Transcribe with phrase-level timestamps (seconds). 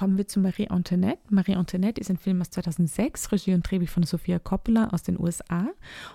[0.00, 1.20] kommen wir zu Marie Antoinette.
[1.28, 5.20] Marie Antoinette ist ein Film aus 2006, Regie und Drehbuch von Sofia Coppola aus den
[5.20, 5.68] USA.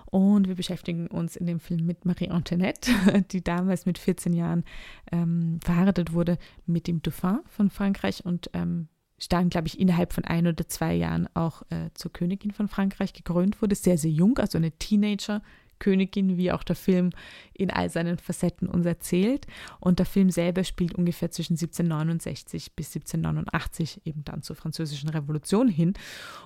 [0.06, 2.90] Und wir beschäftigen uns in dem Film mit Marie Antoinette,
[3.30, 4.64] die damals mit 14 Jahren
[5.12, 6.36] ähm, verheiratet wurde
[6.66, 8.88] mit dem Dauphin von Frankreich und ähm,
[9.28, 13.12] dann, glaube ich, innerhalb von ein oder zwei Jahren auch äh, zur Königin von Frankreich
[13.12, 13.76] gekrönt wurde.
[13.76, 15.42] Sehr, sehr jung, also eine Teenager
[15.78, 17.10] Königin, wie auch der Film
[17.52, 19.46] in all seinen Facetten uns erzählt.
[19.80, 25.68] Und der Film selber spielt ungefähr zwischen 1769 bis 1789, eben dann zur Französischen Revolution
[25.68, 25.94] hin.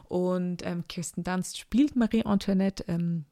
[0.09, 2.85] Und ähm, Kirsten Dunst spielt Marie Antoinette.
[2.89, 3.25] Ähm,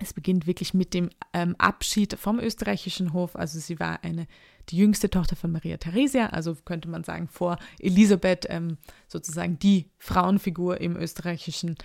[0.00, 3.34] es beginnt wirklich mit dem ähm, Abschied vom österreichischen Hof.
[3.34, 4.26] Also sie war eine,
[4.68, 8.78] die jüngste Tochter von Maria Theresia, also könnte man sagen vor Elisabeth ähm,
[9.08, 11.76] sozusagen die Frauenfigur im österreichischen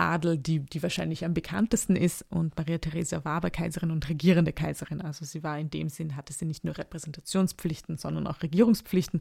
[0.00, 2.24] Adel, die, die wahrscheinlich am bekanntesten ist.
[2.30, 5.00] Und Maria Theresia war aber Kaiserin und regierende Kaiserin.
[5.00, 9.20] Also sie war in dem Sinn, hatte sie nicht nur Repräsentationspflichten, sondern auch Regierungspflichten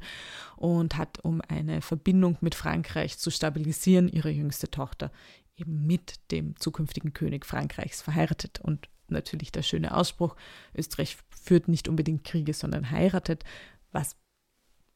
[0.55, 5.11] und hat, um eine Verbindung mit Frankreich zu stabilisieren, ihre jüngste Tochter
[5.57, 8.61] eben mit dem zukünftigen König Frankreichs verheiratet.
[8.61, 10.35] Und natürlich der schöne Ausspruch,
[10.75, 13.44] Österreich führt nicht unbedingt Kriege, sondern heiratet,
[13.91, 14.16] was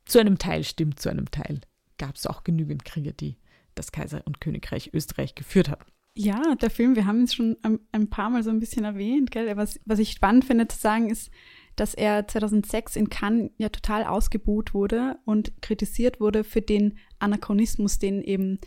[0.06, 1.62] zu einem Teil stimmt, zu einem Teil
[1.98, 3.38] gab es auch genügend Kriege, die
[3.76, 5.80] das Kaiser- und Königreich Österreich geführt hat.
[6.16, 7.58] Ja, der Film, wir haben es schon
[7.92, 9.58] ein, paar Mal so ein bisschen erwähnt, gell?
[9.58, 11.32] Was, was ich spannend finde zu sagen ist,
[11.76, 17.98] dass er 2006 in Cannes ja total ausgebuht wurde und kritisiert wurde für den Anachronismus,
[17.98, 18.60] den eben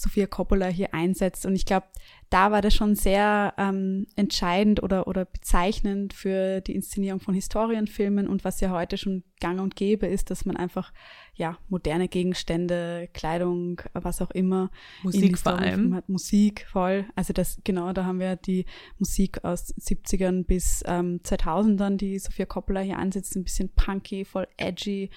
[0.00, 1.44] Sophia Coppola hier einsetzt.
[1.44, 1.86] Und ich glaube,
[2.30, 8.28] da war das schon sehr ähm, entscheidend oder, oder bezeichnend für die Inszenierung von Historienfilmen
[8.28, 10.92] und was ja heute schon gang und gäbe ist, dass man einfach
[11.34, 14.70] ja moderne Gegenstände, Kleidung, was auch immer.
[15.02, 15.94] Musik vor allem.
[15.94, 16.08] Hat.
[16.08, 17.06] Musik voll.
[17.16, 18.66] Also das, genau, da haben wir die
[18.98, 24.46] Musik aus 70ern bis ähm, 2000ern, die Sophia Coppola hier ansetzt, ein bisschen punky, voll
[24.56, 25.10] edgy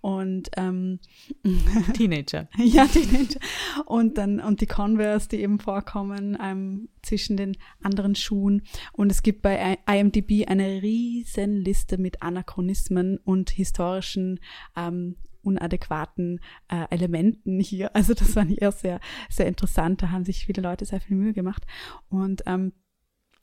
[0.00, 0.98] und ähm,
[1.94, 2.48] Teenager.
[2.56, 3.40] ja, Teenager.
[3.86, 8.62] Und dann und die Converse, die eben vorkommen ähm, zwischen den anderen Schuhen.
[8.92, 14.40] Und es gibt bei IMDb eine riesen Liste mit Anachronismen und historischen
[14.76, 17.90] ähm, unadäquaten äh, Elementen hier.
[18.00, 20.02] Also das fand ich eher sehr, sehr interessant.
[20.02, 21.66] Da haben sich viele Leute sehr viel Mühe gemacht.
[22.08, 22.72] Und ähm,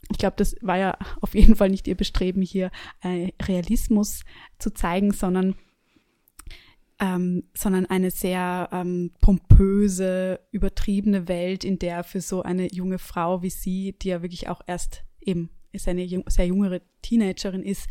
[0.10, 4.24] ich glaube, das war ja auf jeden Fall nicht ihr Bestreben, hier äh, Realismus
[4.58, 5.56] zu zeigen, sondern
[7.00, 13.42] ähm, sondern eine sehr ähm, pompöse, übertriebene Welt, in der für so eine junge Frau
[13.42, 17.88] wie sie, die ja wirklich auch erst eben ist eine sehr jüngere Teenagerin ist,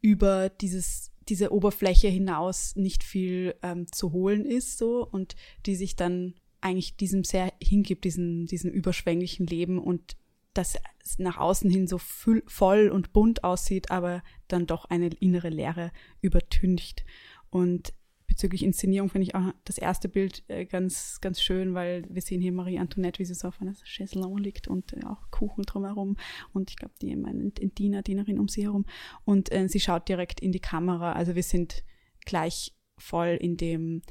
[0.00, 5.94] über dieses diese Oberfläche hinaus nicht viel ähm, zu holen ist so und die sich
[5.94, 10.16] dann eigentlich diesem sehr hingibt, diesem, diesem überschwänglichen Leben und
[10.54, 10.76] das
[11.18, 17.04] nach außen hin so voll und bunt aussieht, aber dann doch eine innere Leere übertüncht.
[17.50, 17.92] Und
[18.38, 22.40] bezüglich Inszenierung finde ich auch das erste Bild äh, ganz, ganz schön, weil wir sehen
[22.40, 26.16] hier Marie Antoinette, wie sie so auf einer Chaiselon liegt und äh, auch Kuchen drumherum
[26.52, 28.86] und ich glaube, die einen Diener, Dienerin um sie herum
[29.24, 31.14] und äh, sie schaut direkt in die Kamera.
[31.14, 31.82] Also wir sind
[32.26, 34.02] gleich voll in dem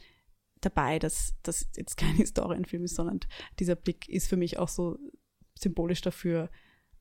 [0.60, 3.22] dabei, dass das jetzt kein Historienfilm ist, sondern
[3.60, 5.00] dieser Blick ist für mich auch so
[5.58, 6.50] symbolisch dafür,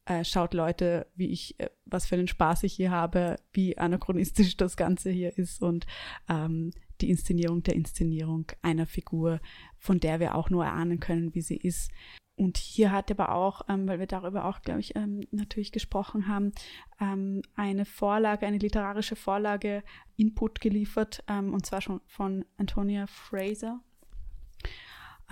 [0.05, 4.57] äh, schaut Leute, wie ich, äh, was für einen Spaß ich hier habe, wie anachronistisch
[4.57, 5.89] das Ganze hier ist und
[6.29, 6.71] ähm,
[7.01, 9.41] die Inszenierung der Inszenierung einer Figur,
[9.79, 11.91] von der wir auch nur erahnen können, wie sie ist.
[12.37, 16.29] Und hier hat aber auch, ähm, weil wir darüber auch, glaube ich, ähm, natürlich gesprochen
[16.29, 16.53] haben,
[17.01, 19.83] ähm, eine Vorlage, eine literarische Vorlage,
[20.17, 23.81] Input geliefert, ähm, und zwar schon von Antonia Fraser,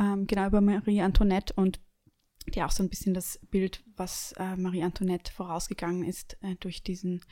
[0.00, 1.78] ähm, genau über Marie Antoinette und
[2.46, 6.82] die auch so ein bisschen das Bild, was äh, Marie Antoinette vorausgegangen ist, äh, durch
[6.82, 7.22] diesen,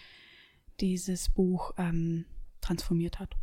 [0.81, 2.27] dieses Buch ähm,
[2.61, 3.37] transformiert hat.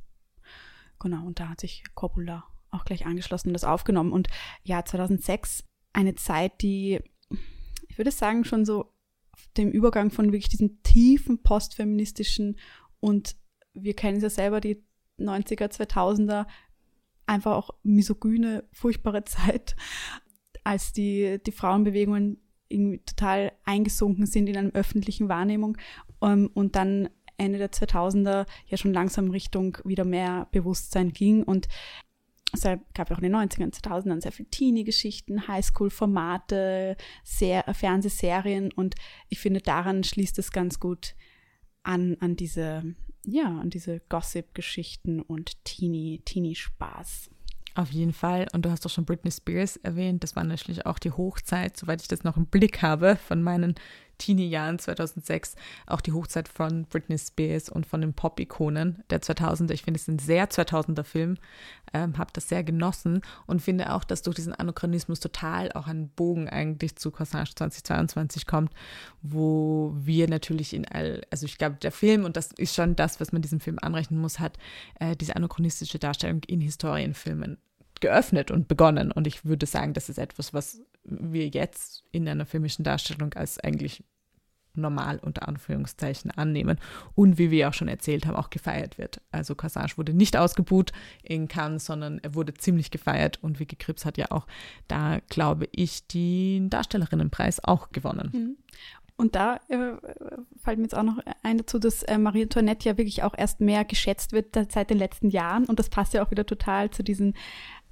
[0.99, 4.11] Genau, und da hat sich Coppola auch gleich angeschlossen und das aufgenommen.
[4.11, 4.27] Und
[4.63, 6.99] ja, 2006, eine Zeit, die,
[7.87, 8.93] ich würde sagen, schon so
[9.57, 12.59] dem Übergang von wirklich diesem tiefen postfeministischen
[12.99, 13.35] und
[13.73, 14.83] wir kennen es ja selber, die
[15.17, 16.45] 90er, 2000er,
[17.25, 19.75] einfach auch misogyne, furchtbare Zeit,
[20.63, 25.77] als die, die Frauenbewegungen irgendwie total eingesunken sind in einer öffentlichen Wahrnehmung
[26.21, 27.09] ähm, und dann
[27.39, 31.67] Ende der 2000er ja schon langsam Richtung wieder mehr Bewusstsein ging und
[32.51, 38.95] es gab auch in den 90ern, und 2000ern sehr viele Teenie-Geschichten, Highschool-Formate, Fernsehserien und
[39.29, 41.15] ich finde, daran schließt es ganz gut
[41.83, 47.29] an, an diese, ja, an diese Gossip-Geschichten und Teenie, Teenie-Spaß.
[47.75, 48.47] Auf jeden Fall.
[48.53, 50.23] Und du hast doch schon Britney Spears erwähnt.
[50.23, 53.75] Das war natürlich auch die Hochzeit, soweit ich das noch im Blick habe, von meinen
[54.19, 55.55] Teenie-Jahren 2006
[55.87, 59.71] auch die Hochzeit von Britney Spears und von den Pop-Ikonen der 2000er.
[59.71, 61.37] Ich finde es ein sehr 2000er Film,
[61.93, 66.09] ähm, habe das sehr genossen und finde auch, dass durch diesen Anachronismus total auch ein
[66.09, 68.71] Bogen eigentlich zu Corsage 2022 kommt,
[69.23, 73.19] wo wir natürlich in all, also ich glaube, der Film, und das ist schon das,
[73.19, 74.57] was man diesem Film anrechnen muss, hat
[74.99, 77.57] äh, diese anachronistische Darstellung in Historienfilmen
[78.01, 79.11] geöffnet und begonnen.
[79.11, 83.59] Und ich würde sagen, das ist etwas, was wir jetzt in einer filmischen Darstellung als
[83.59, 84.03] eigentlich
[84.75, 86.79] normal unter Anführungszeichen annehmen
[87.15, 89.21] und wie wir auch schon erzählt haben, auch gefeiert wird.
[89.31, 90.91] Also Corsage wurde nicht ausgebuht
[91.23, 94.47] in Cannes, sondern er wurde ziemlich gefeiert und Vicky Krips hat ja auch
[94.87, 98.29] da, glaube ich, den Darstellerinnenpreis auch gewonnen.
[98.31, 98.57] Mhm.
[99.19, 99.97] Und da äh,
[100.63, 103.59] fällt mir jetzt auch noch ein dazu, dass äh, Marie Antoinette ja wirklich auch erst
[103.59, 105.65] mehr geschätzt wird seit den letzten Jahren.
[105.65, 107.33] Und das passt ja auch wieder total zu diesem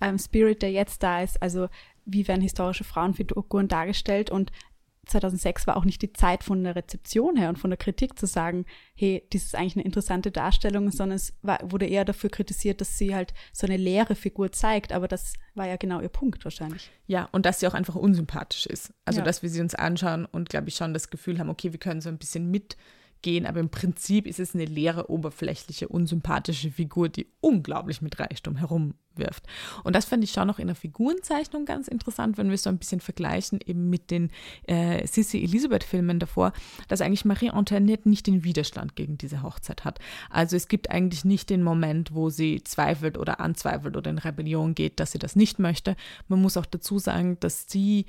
[0.01, 1.41] ähm, Spirit, der jetzt da ist.
[1.41, 1.67] Also
[2.05, 4.51] wie werden historische Frauenfiguren dargestellt und
[5.07, 8.25] 2006 war auch nicht die Zeit von der Rezeption her und von der Kritik zu
[8.25, 8.65] sagen,
[8.95, 12.97] hey, das ist eigentlich eine interessante Darstellung, sondern es war, wurde eher dafür kritisiert, dass
[12.97, 14.91] sie halt so eine leere Figur zeigt.
[14.91, 16.91] Aber das war ja genau ihr Punkt wahrscheinlich.
[17.05, 18.94] Ja, und dass sie auch einfach unsympathisch ist.
[19.05, 19.25] Also, ja.
[19.25, 22.01] dass wir sie uns anschauen und, glaube ich, schon das Gefühl haben, okay, wir können
[22.01, 22.77] so ein bisschen mit
[23.27, 28.56] gehen, aber im Prinzip ist es eine leere, oberflächliche, unsympathische Figur, die unglaublich mit Reichtum
[28.56, 29.45] herumwirft.
[29.83, 32.77] Und das fand ich schon noch in der Figurenzeichnung ganz interessant, wenn wir so ein
[32.77, 34.31] bisschen vergleichen, eben mit den
[34.63, 36.53] äh, Sissy Elisabeth-Filmen davor,
[36.88, 40.00] dass eigentlich Marie Antoinette nicht den Widerstand gegen diese Hochzeit hat.
[40.30, 44.73] Also es gibt eigentlich nicht den Moment, wo sie zweifelt oder anzweifelt oder in Rebellion
[44.73, 45.97] geht, dass sie das nicht möchte.
[46.30, 48.06] Man muss auch dazu sagen, dass sie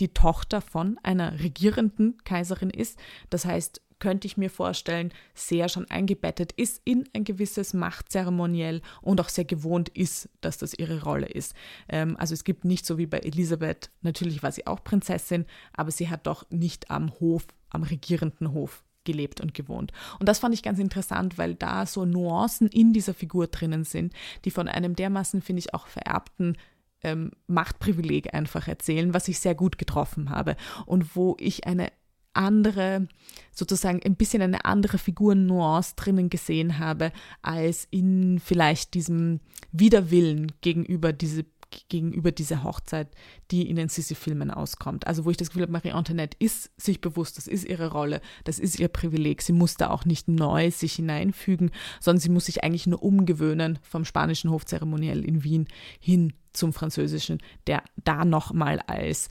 [0.00, 2.98] die Tochter von einer regierenden Kaiserin ist.
[3.30, 9.18] Das heißt, könnte ich mir vorstellen, sehr schon eingebettet ist in ein gewisses Machtzeremoniell und
[9.18, 11.54] auch sehr gewohnt ist, dass das ihre Rolle ist.
[11.88, 15.90] Ähm, also es gibt nicht so wie bei Elisabeth, natürlich war sie auch Prinzessin, aber
[15.90, 19.90] sie hat doch nicht am Hof, am regierenden Hof gelebt und gewohnt.
[20.20, 24.12] Und das fand ich ganz interessant, weil da so Nuancen in dieser Figur drinnen sind,
[24.44, 26.58] die von einem dermaßen, finde ich, auch vererbten
[27.02, 31.90] ähm, Machtprivileg einfach erzählen, was ich sehr gut getroffen habe und wo ich eine
[32.36, 33.08] andere,
[33.52, 39.40] sozusagen ein bisschen eine andere Figurennuance drinnen gesehen habe, als in vielleicht diesem
[39.72, 41.44] Widerwillen gegenüber diese
[41.88, 43.08] gegenüber dieser Hochzeit,
[43.50, 45.06] die in den Sissi-Filmen auskommt.
[45.06, 48.20] Also wo ich das Gefühl habe, Marie Antoinette ist sich bewusst, das ist ihre Rolle,
[48.44, 49.42] das ist ihr Privileg.
[49.42, 51.70] Sie muss da auch nicht neu sich hineinfügen,
[52.00, 55.66] sondern sie muss sich eigentlich nur umgewöhnen vom spanischen Hofzeremoniell in Wien
[56.00, 59.28] hin zum französischen, der da nochmal als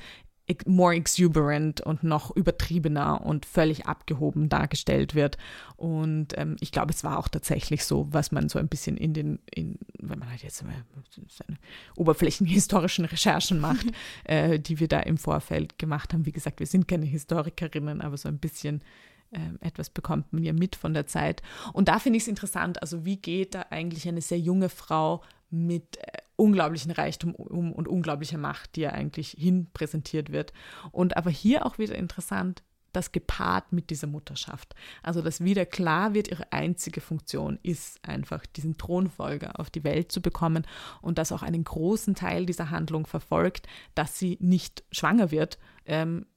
[0.66, 5.38] more exuberant und noch übertriebener und völlig abgehoben dargestellt wird.
[5.78, 9.14] Und ähm, ich glaube, es war auch tatsächlich so, was man so ein bisschen in
[9.14, 11.58] den, in, wenn man halt jetzt seine
[11.96, 13.86] oberflächenhistorischen Recherchen macht,
[14.26, 16.26] äh, die wir da im Vorfeld gemacht haben.
[16.26, 18.84] Wie gesagt, wir sind keine Historikerinnen, aber so ein bisschen
[19.32, 21.42] ähm, etwas bekommt man ja mit von der Zeit.
[21.72, 25.24] Und da finde ich es interessant, also wie geht da eigentlich eine sehr junge Frau
[25.50, 30.54] mit äh, unglaublichen Reichtum um, und unglaublicher Macht, die ja eigentlich hin präsentiert wird.
[30.92, 32.64] Und aber hier auch wieder interessant,
[32.94, 34.76] das gepaart mit dieser Mutterschaft.
[35.02, 40.12] Also, dass wieder klar wird, ihre einzige Funktion ist einfach, diesen Thronfolger auf die Welt
[40.12, 40.66] zu bekommen
[41.02, 46.28] und dass auch einen großen Teil dieser Handlung verfolgt, dass sie nicht schwanger wird, ähm,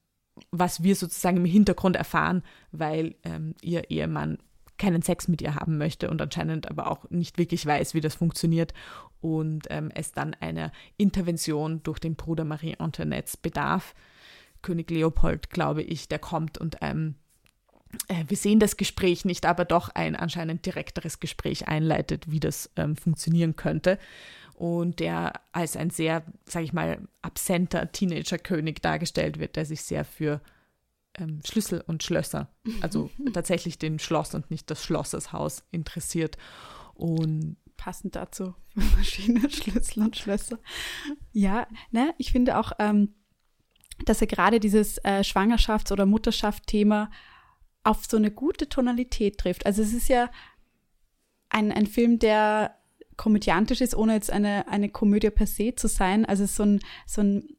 [0.50, 2.42] was wir sozusagen im Hintergrund erfahren,
[2.72, 4.38] weil ähm, ihr Ehemann
[4.78, 8.14] keinen Sex mit ihr haben möchte und anscheinend aber auch nicht wirklich weiß, wie das
[8.14, 8.74] funktioniert
[9.20, 13.94] und ähm, es dann einer Intervention durch den Bruder Marie Antoinettes bedarf.
[14.62, 17.14] König Leopold, glaube ich, der kommt und ähm,
[18.08, 22.70] äh, wir sehen das Gespräch nicht, aber doch ein anscheinend direkteres Gespräch einleitet, wie das
[22.76, 23.98] ähm, funktionieren könnte.
[24.54, 30.04] Und der als ein sehr, sage ich mal, absenter Teenager-König dargestellt wird, der sich sehr
[30.04, 30.40] für
[31.18, 32.48] ähm, Schlüssel und Schlösser,
[32.80, 36.38] also tatsächlich den Schloss und nicht das Schlossershaus interessiert.
[36.94, 40.58] Und passend dazu Maschine, Schlüssel und Schlösser.
[41.32, 43.14] Ja, ne, ich finde auch, ähm,
[44.04, 47.10] dass er gerade dieses äh, Schwangerschafts- oder Mutterschaft-Thema
[47.84, 49.64] auf so eine gute Tonalität trifft.
[49.64, 50.30] Also es ist ja
[51.48, 52.76] ein, ein Film, der
[53.16, 56.26] komödiantisch ist, ohne jetzt eine, eine Komödie per se zu sein.
[56.26, 57.56] Also so ein, so ein,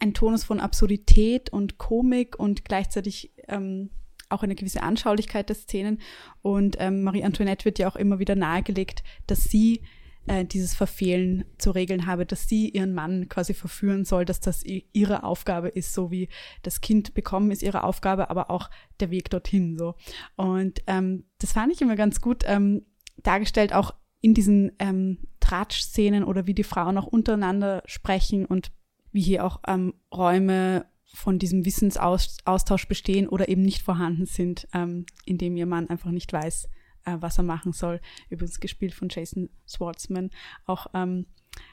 [0.00, 3.90] ein Tonus von Absurdität und Komik und gleichzeitig ähm,
[4.28, 6.00] auch eine gewisse Anschaulichkeit der Szenen.
[6.42, 9.82] Und ähm, Marie Antoinette wird ja auch immer wieder nahegelegt, dass sie
[10.28, 14.62] äh, dieses Verfehlen zu regeln habe, dass sie ihren Mann quasi verführen soll, dass das
[14.64, 16.28] ihre Aufgabe ist, so wie
[16.62, 18.70] das Kind bekommen ist ihre Aufgabe, aber auch
[19.00, 19.94] der Weg dorthin so.
[20.36, 22.84] Und ähm, das fand ich immer ganz gut ähm,
[23.22, 28.72] dargestellt, auch in diesen ähm, Tratsch-Szenen oder wie die Frauen auch untereinander sprechen und
[29.12, 35.06] wie hier auch ähm, Räume von diesem Wissensaustausch bestehen oder eben nicht vorhanden sind, ähm,
[35.24, 36.68] indem ihr Mann einfach nicht weiß,
[37.06, 38.00] äh, was er machen soll.
[38.28, 40.30] Übrigens gespielt von Jason Schwartzman.
[40.66, 41.26] Auch ähm,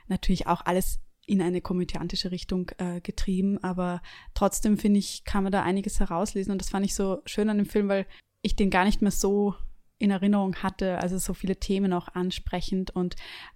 [0.08, 4.02] natürlich auch alles in eine komödiantische Richtung äh, getrieben, aber
[4.36, 7.58] trotzdem finde ich, kann man da einiges herauslesen und das fand ich so schön an
[7.58, 8.06] dem Film, weil
[8.44, 9.56] ich den gar nicht mehr so
[9.98, 13.16] in Erinnerung hatte, also so viele Themen auch ansprechend und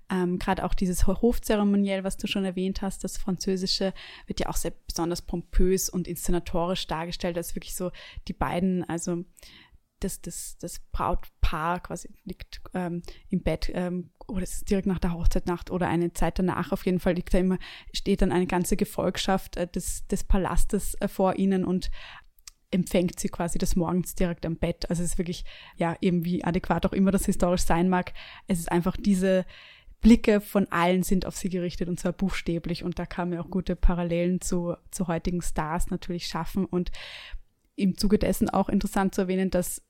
[0.10, 3.94] ähm, gerade auch dieses Hofzeremoniell, was du schon erwähnt hast, das Französische
[4.28, 7.92] wird ja auch sehr besonders pompös und inszenatorisch dargestellt, als wirklich so
[8.28, 9.24] die beiden, also
[10.00, 15.00] das, das, das Brautpaar quasi liegt ähm, im Bett ähm, oder es ist direkt nach
[15.00, 16.72] der Hochzeitnacht oder eine Zeit danach.
[16.72, 17.58] Auf jeden Fall liegt da immer,
[17.94, 21.92] steht dann eine ganze Gefolgschaft äh, des, des Palastes äh, vor ihnen und
[22.72, 24.90] empfängt sie quasi des Morgens direkt am Bett.
[24.90, 25.44] Also es ist wirklich,
[25.76, 28.14] ja, eben wie adäquat auch immer das historisch sein mag.
[28.48, 29.46] Es ist einfach diese
[30.02, 32.84] Blicke von allen sind auf sie gerichtet und zwar buchstäblich.
[32.84, 36.66] Und da kann man auch gute Parallelen zu, zu heutigen Stars natürlich schaffen.
[36.66, 36.92] Und
[37.76, 39.82] im Zuge dessen auch interessant zu erwähnen, dass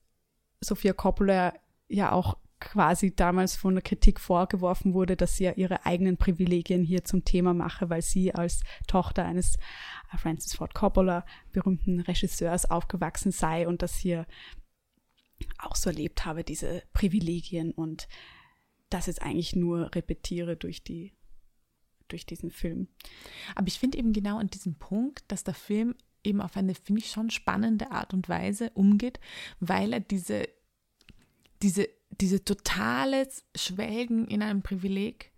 [0.60, 1.54] Sophia Coppola
[1.88, 6.84] ja auch quasi damals von der Kritik vorgeworfen wurde, dass sie ja ihre eigenen Privilegien
[6.84, 9.56] hier zum Thema mache, weil sie als Tochter eines
[10.12, 14.26] äh, Francis Ford Coppola, berühmten Regisseurs, aufgewachsen sei und das hier
[15.58, 18.08] auch so erlebt habe, diese Privilegien und
[18.90, 21.12] das jetzt eigentlich nur repetiere durch die
[22.08, 22.88] durch diesen Film.
[23.54, 25.94] Aber ich finde eben genau an diesem Punkt, dass der Film
[26.24, 29.20] eben auf eine, finde ich, schon spannende Art und Weise umgeht,
[29.60, 30.48] weil er diese,
[31.62, 35.32] diese, diese totales Schwelgen in einem Privileg,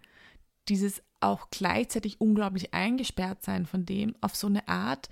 [0.68, 5.08] dieses auch gleichzeitig unglaublich eingesperrt sein von dem auf so eine Art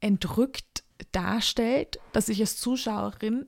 [0.00, 3.46] entrückt darstellt, dass ich als Zuschauerin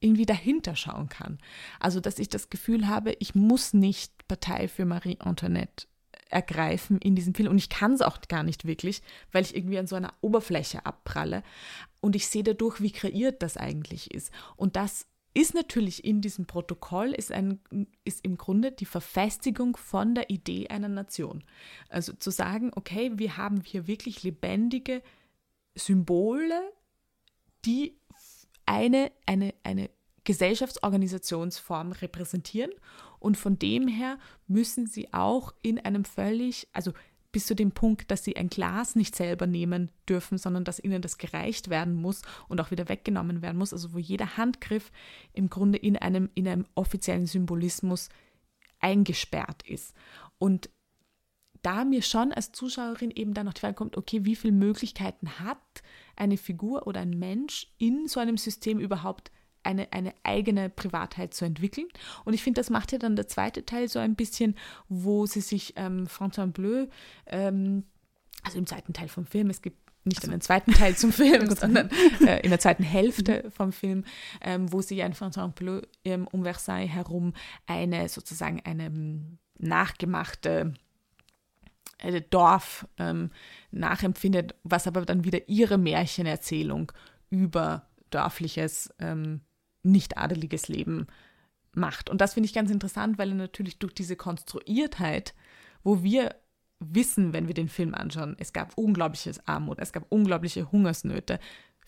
[0.00, 1.38] irgendwie dahinter schauen kann.
[1.78, 5.86] Also, dass ich das Gefühl habe, ich muss nicht Partei für Marie Antoinette
[6.30, 7.50] ergreifen in diesem Film.
[7.50, 9.02] Und ich kann es auch gar nicht wirklich,
[9.32, 11.42] weil ich irgendwie an so einer Oberfläche abpralle.
[12.00, 14.32] Und ich sehe dadurch, wie kreiert das eigentlich ist.
[14.56, 17.60] Und das ist natürlich in diesem Protokoll, ist, ein,
[18.04, 21.44] ist im Grunde die Verfestigung von der Idee einer Nation.
[21.88, 25.02] Also zu sagen, okay, wir haben hier wirklich lebendige
[25.76, 26.60] Symbole,
[27.64, 27.99] die
[28.70, 29.90] eine, eine, eine
[30.22, 32.70] Gesellschaftsorganisationsform repräsentieren
[33.18, 36.92] und von dem her müssen sie auch in einem völlig, also
[37.32, 41.02] bis zu dem Punkt, dass sie ein Glas nicht selber nehmen dürfen, sondern dass ihnen
[41.02, 43.72] das gereicht werden muss und auch wieder weggenommen werden muss.
[43.72, 44.90] Also wo jeder Handgriff
[45.32, 48.08] im Grunde in einem, in einem offiziellen Symbolismus
[48.80, 49.94] eingesperrt ist.
[50.38, 50.70] Und
[51.62, 55.38] da mir schon als Zuschauerin eben dann noch die Frage kommt, okay, wie viele Möglichkeiten
[55.40, 55.58] hat
[56.16, 59.30] eine Figur oder ein Mensch in so einem System überhaupt
[59.62, 61.86] eine, eine eigene Privatheit zu entwickeln.
[62.24, 64.56] Und ich finde, das macht ja dann der zweite Teil so ein bisschen,
[64.88, 66.88] wo sie sich ähm, Fontainebleau,
[67.26, 67.84] ähm,
[68.42, 70.32] also im zweiten Teil vom Film, es gibt nicht also.
[70.32, 71.90] einen zweiten Teil zum Film, sondern
[72.20, 73.50] äh, in der zweiten Hälfte mhm.
[73.50, 74.04] vom Film,
[74.40, 77.34] ähm, wo sie ja in Fontainebleau ähm, um Versailles herum
[77.66, 80.74] eine sozusagen eine ähm, nachgemachte
[82.02, 83.30] äh, Dorf ähm,
[83.70, 86.92] nachempfindet, was aber dann wieder ihre Märchenerzählung
[87.30, 89.40] über dörfliches ähm,
[89.82, 91.06] nicht adeliges Leben
[91.72, 92.10] macht.
[92.10, 95.34] Und das finde ich ganz interessant, weil natürlich durch diese Konstruiertheit,
[95.82, 96.34] wo wir
[96.80, 101.38] wissen, wenn wir den Film anschauen, es gab unglaubliches Armut, es gab unglaubliche Hungersnöte,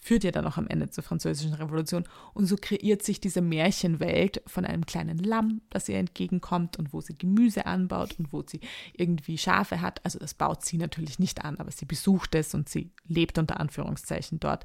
[0.02, 2.04] führt ja dann auch am Ende zur Französischen Revolution.
[2.34, 7.00] Und so kreiert sich diese Märchenwelt von einem kleinen Lamm, das ihr entgegenkommt und wo
[7.00, 8.60] sie Gemüse anbaut und wo sie
[8.94, 10.04] irgendwie Schafe hat.
[10.04, 13.60] Also das baut sie natürlich nicht an, aber sie besucht es und sie lebt unter
[13.60, 14.64] Anführungszeichen dort.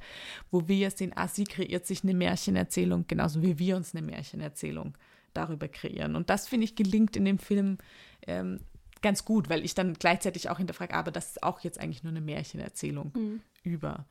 [0.49, 4.97] Wo wir sehen, ah, sie kreiert sich eine Märchenerzählung, genauso wie wir uns eine Märchenerzählung
[5.35, 6.15] darüber kreieren.
[6.15, 7.77] Und das, finde ich, gelingt in dem Film
[8.25, 8.61] ähm,
[9.03, 12.09] ganz gut, weil ich dann gleichzeitig auch hinterfrage, aber das ist auch jetzt eigentlich nur
[12.09, 13.41] eine Märchenerzählung mhm.
[13.61, 14.07] über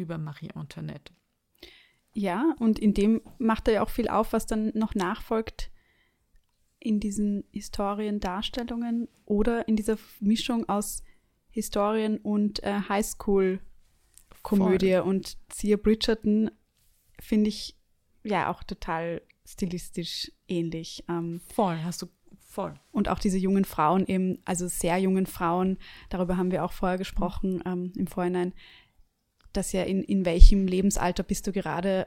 [0.00, 1.12] über Marie Antoinette.
[2.12, 5.70] Ja, und in dem macht er ja auch viel auf, was dann noch nachfolgt
[6.80, 11.04] in diesen Historiendarstellungen oder in dieser Mischung aus
[11.50, 14.96] Historien und äh, Highschool-Komödie.
[14.96, 16.50] Und siehe Bridgerton
[17.20, 17.76] finde ich
[18.24, 21.04] ja auch total stilistisch ähnlich.
[21.08, 22.06] Ähm, voll, hast du
[22.38, 22.74] voll.
[22.92, 25.78] Und auch diese jungen Frauen eben, also sehr jungen Frauen,
[26.08, 28.52] darüber haben wir auch vorher gesprochen ähm, im Vorhinein,
[29.52, 32.06] dass ja in, in welchem Lebensalter bist du gerade,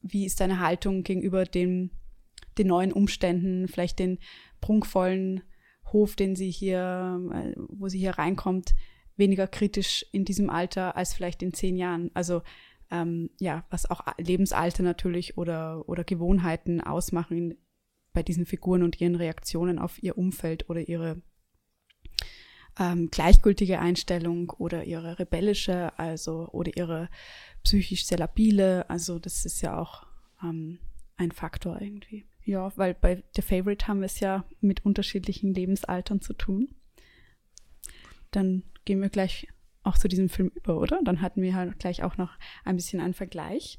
[0.00, 1.90] wie ist deine Haltung gegenüber dem,
[2.58, 4.18] den neuen Umständen, vielleicht den
[4.60, 5.42] prunkvollen
[5.92, 8.74] Hof, den sie hier, äh, wo sie hier reinkommt,
[9.16, 12.10] weniger kritisch in diesem Alter als vielleicht in zehn Jahren.
[12.14, 12.42] Also
[12.90, 17.54] ähm, ja, was auch Lebensalter natürlich oder, oder Gewohnheiten ausmachen
[18.12, 21.22] bei diesen Figuren und ihren Reaktionen auf ihr Umfeld oder ihre
[22.78, 27.08] ähm, gleichgültige Einstellung oder ihre rebellische, also oder ihre
[27.62, 28.88] psychisch sehr labile.
[28.88, 30.06] Also das ist ja auch
[30.42, 30.78] ähm,
[31.16, 32.24] ein Faktor irgendwie.
[32.44, 36.74] Ja, weil bei The Favorite haben wir es ja mit unterschiedlichen Lebensaltern zu tun.
[38.30, 39.46] Dann gehen wir gleich
[39.84, 41.00] auch zu diesem Film über, oder?
[41.04, 42.30] Dann hatten wir halt gleich auch noch
[42.64, 43.78] ein bisschen einen Vergleich.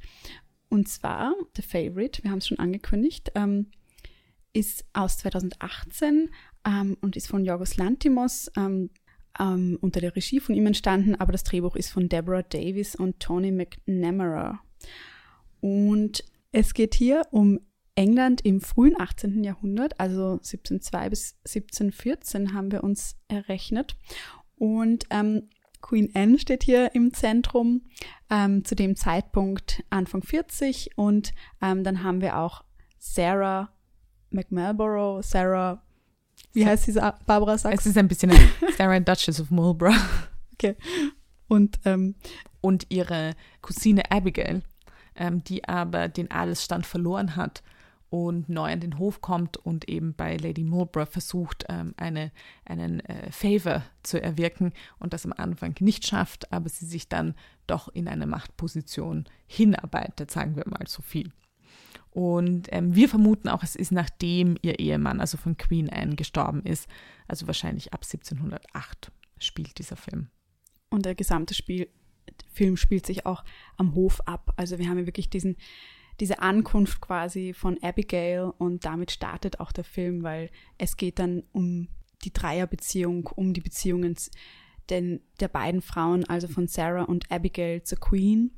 [0.69, 3.71] Und zwar The Favorite, wir haben es schon angekündigt, ähm,
[4.53, 6.29] ist aus 2018
[6.65, 8.89] ähm, und ist von Yorgos Lantimos ähm,
[9.39, 13.19] ähm, unter der Regie von ihm entstanden, aber das Drehbuch ist von Deborah Davis und
[13.19, 14.59] Tony McNamara.
[15.61, 17.59] Und es geht hier um
[17.95, 19.43] England im frühen 18.
[19.43, 23.95] Jahrhundert, also 1702 bis 1714 haben wir uns errechnet.
[24.55, 25.49] Und ähm,
[25.81, 27.81] Queen Anne steht hier im Zentrum,
[28.29, 30.91] ähm, zu dem Zeitpunkt Anfang 40.
[30.95, 32.63] Und ähm, dann haben wir auch
[32.97, 33.71] Sarah
[34.31, 35.83] McMalborough, Sarah,
[36.53, 36.93] wie heißt sie,
[37.25, 37.81] Barbara Sachs?
[37.81, 38.31] Es ist ein bisschen
[38.77, 39.95] Sarah Duchess of Marlborough.
[40.53, 40.75] Okay.
[41.47, 42.15] Und, ähm,
[42.61, 44.61] und ihre Cousine Abigail,
[45.15, 47.63] ähm, die aber den Adelsstand verloren hat
[48.09, 52.31] und neu an den Hof kommt und eben bei Lady Marlborough versucht, ähm, eine,
[52.63, 57.33] einen äh, Favor zu erwirken und das am Anfang nicht schafft, aber sie sich dann
[57.65, 61.31] doch in eine Machtposition hinarbeitet, sagen wir mal so viel.
[62.13, 66.61] Und ähm, wir vermuten auch, es ist nachdem ihr Ehemann, also von Queen Anne, gestorben
[66.63, 66.87] ist.
[67.27, 70.27] Also wahrscheinlich ab 1708 spielt dieser Film.
[70.89, 71.89] Und der gesamte Spiel,
[72.51, 73.43] Film spielt sich auch
[73.77, 74.53] am Hof ab.
[74.57, 75.57] Also wir haben ja wirklich diesen
[76.19, 81.41] diese Ankunft quasi von Abigail und damit startet auch der Film, weil es geht dann
[81.51, 81.87] um
[82.23, 84.15] die Dreierbeziehung, um die Beziehungen
[84.89, 88.51] denn der beiden Frauen, also von Sarah und Abigail zur Queen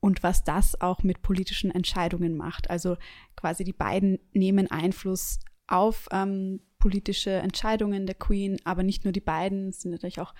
[0.00, 2.70] und was das auch mit politischen Entscheidungen macht.
[2.70, 2.96] Also
[3.36, 9.20] quasi die beiden nehmen Einfluss auf ähm, politische Entscheidungen der Queen, aber nicht nur die
[9.20, 10.34] beiden, es sind natürlich auch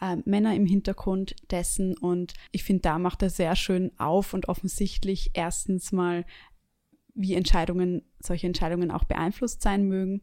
[0.00, 1.96] äh, Männer im Hintergrund dessen.
[1.98, 6.24] Und ich finde, da macht er sehr schön auf und offensichtlich erstens mal,
[7.14, 10.22] wie Entscheidungen, solche Entscheidungen auch beeinflusst sein mögen.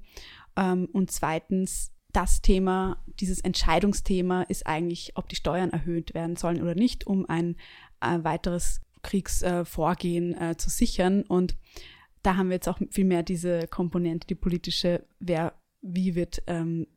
[0.55, 6.61] Ähm, und zweitens, das Thema, dieses Entscheidungsthema ist eigentlich, ob die Steuern erhöht werden sollen
[6.61, 7.57] oder nicht, um ein
[8.01, 11.23] äh, weiteres Kriegsvorgehen äh, zu sichern.
[11.23, 11.55] Und
[12.23, 16.87] da haben wir jetzt auch viel mehr diese Komponente, die politische, wer, wie wird ähm,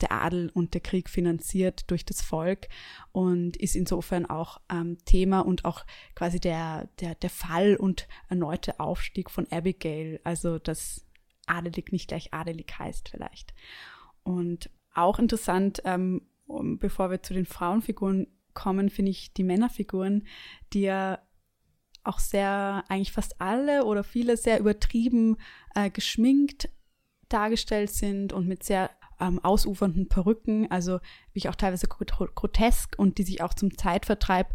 [0.00, 2.68] der Adel und der Krieg finanziert durch das Volk
[3.12, 8.78] und ist insofern auch ähm, Thema und auch quasi der, der, der Fall und erneute
[8.80, 11.04] Aufstieg von Abigail, also dass
[11.46, 13.54] adelig nicht gleich adelig heißt vielleicht.
[14.22, 16.22] Und auch interessant, ähm,
[16.78, 18.26] bevor wir zu den Frauenfiguren
[18.58, 20.26] kommen, finde ich die Männerfiguren,
[20.72, 21.20] die ja
[22.02, 25.36] auch sehr, eigentlich fast alle oder viele sehr übertrieben
[25.76, 26.68] äh, geschminkt
[27.28, 28.90] dargestellt sind und mit sehr
[29.20, 30.98] ähm, ausufernden Perücken, also
[31.32, 34.54] wie ich auch teilweise grotesk und die sich auch zum Zeitvertreib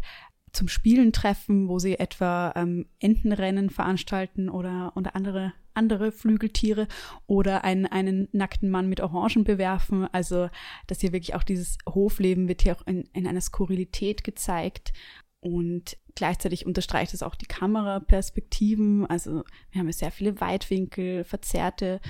[0.54, 6.86] zum Spielen treffen, wo sie etwa ähm, Entenrennen veranstalten oder, oder andere, andere Flügeltiere
[7.26, 10.06] oder einen, einen nackten Mann mit Orangen bewerfen.
[10.12, 10.48] Also,
[10.86, 14.92] dass hier wirklich auch dieses Hofleben wird hier auch in, in einer Skurrilität gezeigt.
[15.40, 19.04] Und gleichzeitig unterstreicht es auch die Kameraperspektiven.
[19.06, 22.00] Also wir haben ja sehr viele Weitwinkel, verzerrte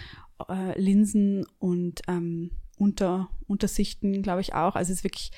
[0.48, 4.76] äh, Linsen und ähm, Unter, Untersichten, glaube ich auch.
[4.76, 5.32] Also es ist wirklich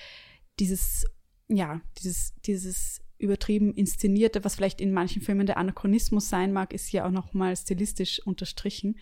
[0.58, 1.06] dieses,
[1.48, 6.86] ja, dieses, dieses übertrieben inszenierte, was vielleicht in manchen Filmen der Anachronismus sein mag, ist
[6.86, 8.98] hier auch nochmal stilistisch unterstrichen.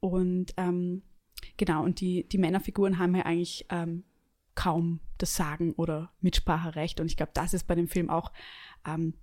[0.00, 1.02] Und ähm,
[1.56, 4.04] genau, und die, die Männerfiguren haben ja eigentlich ähm,
[4.54, 7.00] kaum das Sagen oder Mitspracherecht.
[7.00, 8.32] Und ich glaube, das ist bei dem Film auch
[8.86, 9.14] ähm,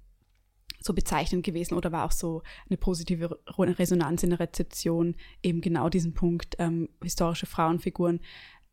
[0.80, 5.90] so bezeichnend gewesen oder war auch so eine positive Resonanz in der Rezeption, eben genau
[5.90, 8.22] diesen Punkt, ähm, historische Frauenfiguren,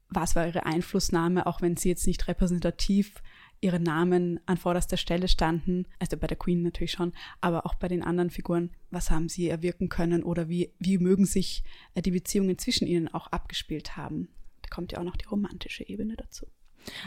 [0.09, 3.23] was war ihre Einflussnahme, auch wenn sie jetzt nicht repräsentativ
[3.61, 7.89] ihre Namen an vorderster Stelle standen, also bei der Queen natürlich schon, aber auch bei
[7.89, 11.65] den anderen Figuren, was haben sie erwirken können oder wie, wie mögen sich
[11.95, 14.29] äh, die Beziehungen zwischen ihnen auch abgespielt haben.
[14.63, 16.47] Da kommt ja auch noch die romantische Ebene dazu.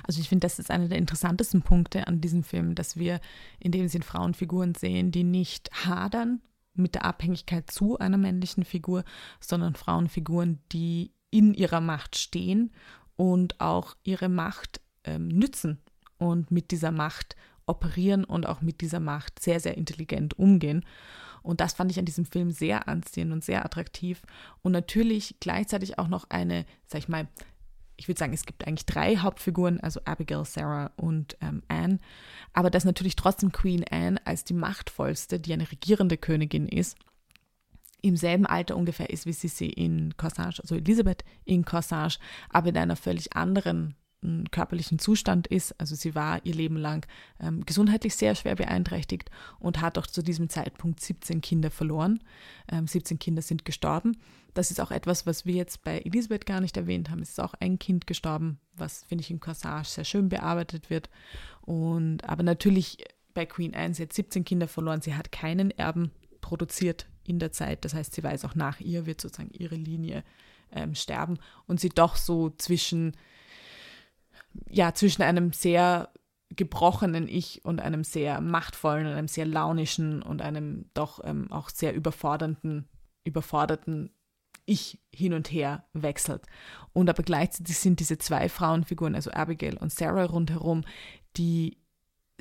[0.03, 3.21] Also ich finde, das ist einer der interessantesten Punkte an diesem Film, dass wir
[3.59, 6.41] in dem Sinn Frauenfiguren sehen, die nicht hadern
[6.73, 9.03] mit der Abhängigkeit zu einer männlichen Figur,
[9.39, 12.71] sondern Frauenfiguren, die in ihrer Macht stehen
[13.15, 15.79] und auch ihre Macht ähm, nützen
[16.19, 20.85] und mit dieser Macht operieren und auch mit dieser Macht sehr, sehr intelligent umgehen.
[21.41, 24.21] Und das fand ich an diesem Film sehr anziehend und sehr attraktiv.
[24.61, 27.27] Und natürlich gleichzeitig auch noch eine, sag ich mal,
[27.95, 31.99] ich würde sagen, es gibt eigentlich drei Hauptfiguren, also Abigail, Sarah und ähm, Anne,
[32.53, 36.97] aber dass natürlich trotzdem Queen Anne als die machtvollste, die eine regierende Königin ist,
[38.01, 42.77] im selben Alter ungefähr ist wie Sissi in Corsage, also Elisabeth in Corsage, aber in
[42.77, 43.95] einer völlig anderen
[44.51, 45.79] körperlichen Zustand ist.
[45.79, 47.07] Also sie war ihr Leben lang
[47.39, 49.29] ähm, gesundheitlich sehr schwer beeinträchtigt
[49.59, 52.19] und hat auch zu diesem Zeitpunkt 17 Kinder verloren.
[52.69, 54.17] Ähm, 17 Kinder sind gestorben.
[54.53, 57.21] Das ist auch etwas, was wir jetzt bei Elisabeth gar nicht erwähnt haben.
[57.21, 61.09] Es ist auch ein Kind gestorben, was, finde ich, im Corsage sehr schön bearbeitet wird.
[61.61, 62.97] Und aber natürlich
[63.33, 65.01] bei Queen Anne, sie hat 17 Kinder verloren.
[65.01, 67.85] Sie hat keinen Erben produziert in der Zeit.
[67.85, 70.23] Das heißt, sie weiß auch nach ihr wird sozusagen ihre Linie
[70.71, 73.13] ähm, sterben und sie doch so zwischen
[74.69, 76.11] ja, zwischen einem sehr
[76.55, 81.93] gebrochenen Ich und einem sehr machtvollen, einem sehr launischen und einem doch ähm, auch sehr
[81.93, 82.89] überfordernden,
[83.23, 84.11] überforderten
[84.65, 86.43] Ich hin und her wechselt.
[86.93, 90.83] Und aber gleichzeitig sind diese zwei Frauenfiguren, also Abigail und Sarah rundherum,
[91.37, 91.77] die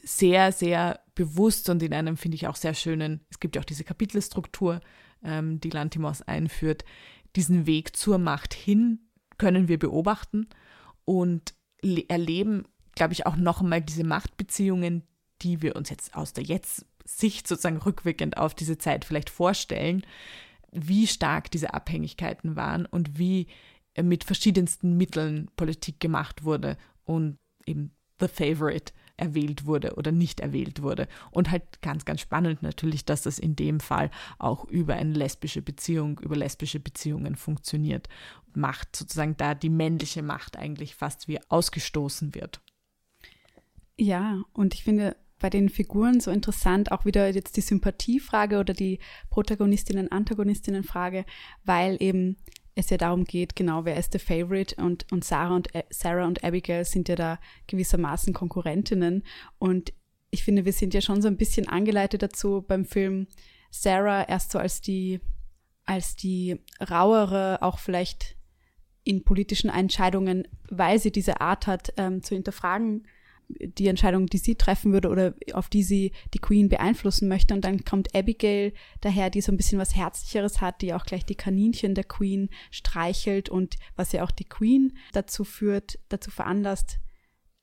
[0.03, 3.67] sehr, sehr bewusst und in einem, finde ich, auch sehr schönen, es gibt ja auch
[3.67, 4.81] diese Kapitelstruktur,
[5.23, 6.85] ähm, die Lantimos einführt,
[7.37, 9.01] diesen Weg zur Macht hin
[9.37, 10.49] können wir beobachten
[11.05, 12.65] und erleben,
[12.95, 15.05] glaube ich, auch noch einmal diese Machtbeziehungen,
[15.43, 20.05] die wir uns jetzt aus der Jetzt-Sicht sozusagen rückwirkend auf diese Zeit vielleicht vorstellen,
[20.73, 23.47] wie stark diese Abhängigkeiten waren und wie
[23.95, 30.41] äh, mit verschiedensten Mitteln Politik gemacht wurde und eben The Favorite erwählt wurde oder nicht
[30.41, 31.09] erwählt wurde.
[31.31, 35.63] Und halt ganz, ganz spannend natürlich, dass das in dem Fall auch über eine lesbische
[35.63, 38.09] Beziehung, über lesbische Beziehungen funktioniert.
[38.55, 42.61] Macht sozusagen da die männliche Macht eigentlich fast wie ausgestoßen wird.
[43.97, 48.75] Ja, und ich finde bei den Figuren so interessant auch wieder jetzt die Sympathiefrage oder
[48.75, 48.99] die
[49.31, 51.25] Protagonistinnen-Antagonistinnen-Frage,
[51.65, 52.37] weil eben
[52.79, 56.45] es ja darum geht, genau, wer ist der Favorite und, und Sarah und Sarah und
[56.45, 59.25] Abigail sind ja da gewissermaßen Konkurrentinnen.
[59.59, 59.93] Und
[60.31, 63.27] ich finde, wir sind ja schon so ein bisschen angeleitet dazu beim Film
[63.71, 65.21] Sarah erst so als die,
[65.85, 68.37] als die rauere, auch vielleicht
[69.03, 73.09] in politischen Entscheidungen, weil sie diese Art hat, ähm, zu hinterfragen,
[73.49, 77.55] die Entscheidung, die sie treffen würde oder auf die sie die Queen beeinflussen möchte.
[77.55, 81.25] Und dann kommt Abigail daher, die so ein bisschen was Herzlicheres hat, die auch gleich
[81.25, 86.99] die Kaninchen der Queen streichelt und was ja auch die Queen dazu führt, dazu veranlasst,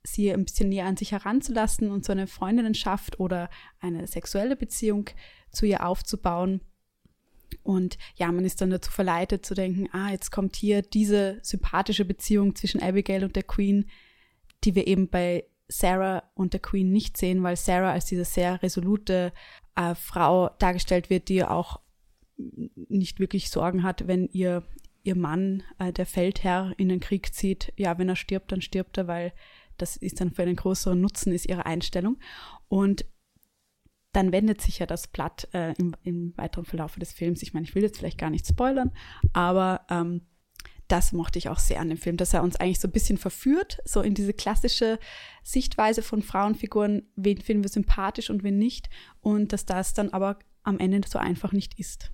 [0.03, 5.09] sie ein bisschen näher an sich heranzulassen und so eine Freundinnenschaft oder eine sexuelle Beziehung
[5.51, 6.61] zu ihr aufzubauen.
[7.63, 12.05] Und ja, man ist dann dazu verleitet zu denken, ah, jetzt kommt hier diese sympathische
[12.05, 13.89] Beziehung zwischen Abigail und der Queen,
[14.63, 18.61] die wir eben bei Sarah und der Queen nicht sehen, weil Sarah als diese sehr
[18.61, 19.33] resolute
[19.75, 21.79] äh, Frau dargestellt wird, die auch
[22.37, 24.63] nicht wirklich Sorgen hat, wenn ihr
[25.05, 27.71] ihr Mann, äh, der Feldherr, in den Krieg zieht.
[27.77, 29.33] Ja, wenn er stirbt, dann stirbt er, weil
[29.77, 32.17] das ist dann für einen größeren Nutzen, ist ihre Einstellung.
[32.67, 33.05] Und
[34.11, 37.43] dann wendet sich ja das Blatt äh, im, im, weiteren Verlauf des Films.
[37.43, 38.91] Ich meine, ich will jetzt vielleicht gar nicht spoilern,
[39.33, 40.21] aber ähm,
[40.87, 43.17] das mochte ich auch sehr an dem Film, dass er uns eigentlich so ein bisschen
[43.17, 44.99] verführt, so in diese klassische
[45.43, 48.89] Sichtweise von Frauenfiguren, wen finden wir sympathisch und wen nicht,
[49.21, 52.11] und dass das dann aber am Ende so einfach nicht ist.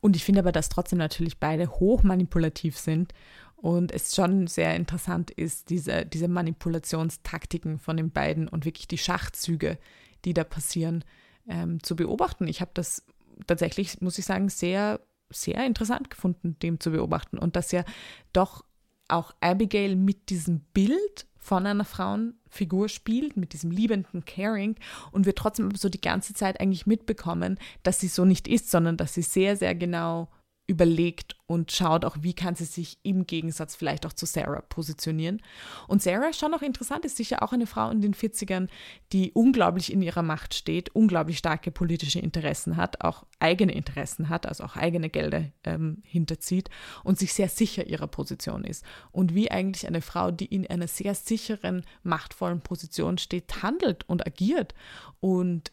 [0.00, 3.12] Und ich finde aber, dass trotzdem natürlich beide hoch manipulativ sind
[3.56, 8.98] und es schon sehr interessant ist, diese, diese Manipulationstaktiken von den beiden und wirklich die
[8.98, 9.78] Schachzüge,
[10.24, 11.04] die da passieren,
[11.46, 12.48] ähm, zu beobachten.
[12.48, 13.04] Ich habe das
[13.46, 17.38] tatsächlich, muss ich sagen, sehr sehr interessant gefunden, dem zu beobachten.
[17.38, 17.84] Und dass ja
[18.32, 18.64] doch
[19.08, 24.76] auch Abigail mit diesem Bild von einer Frauenfigur spielt, mit diesem liebenden Caring
[25.10, 28.96] und wir trotzdem so die ganze Zeit eigentlich mitbekommen, dass sie so nicht ist, sondern
[28.96, 30.28] dass sie sehr, sehr genau
[30.70, 35.42] überlegt und schaut auch, wie kann sie sich im Gegensatz vielleicht auch zu Sarah positionieren.
[35.88, 38.68] Und Sarah ist schon noch interessant, ist sicher auch eine Frau in den 40ern,
[39.12, 44.46] die unglaublich in ihrer Macht steht, unglaublich starke politische Interessen hat, auch eigene Interessen hat,
[44.46, 46.70] also auch eigene Gelder ähm, hinterzieht
[47.02, 48.84] und sich sehr sicher ihrer Position ist.
[49.10, 54.24] Und wie eigentlich eine Frau, die in einer sehr sicheren, machtvollen Position steht, handelt und
[54.24, 54.74] agiert
[55.18, 55.72] und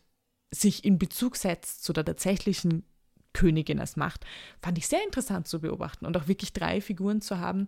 [0.50, 2.84] sich in Bezug setzt zu der tatsächlichen
[3.38, 4.26] Königin es macht,
[4.60, 7.67] fand ich sehr interessant zu beobachten und auch wirklich drei Figuren zu haben,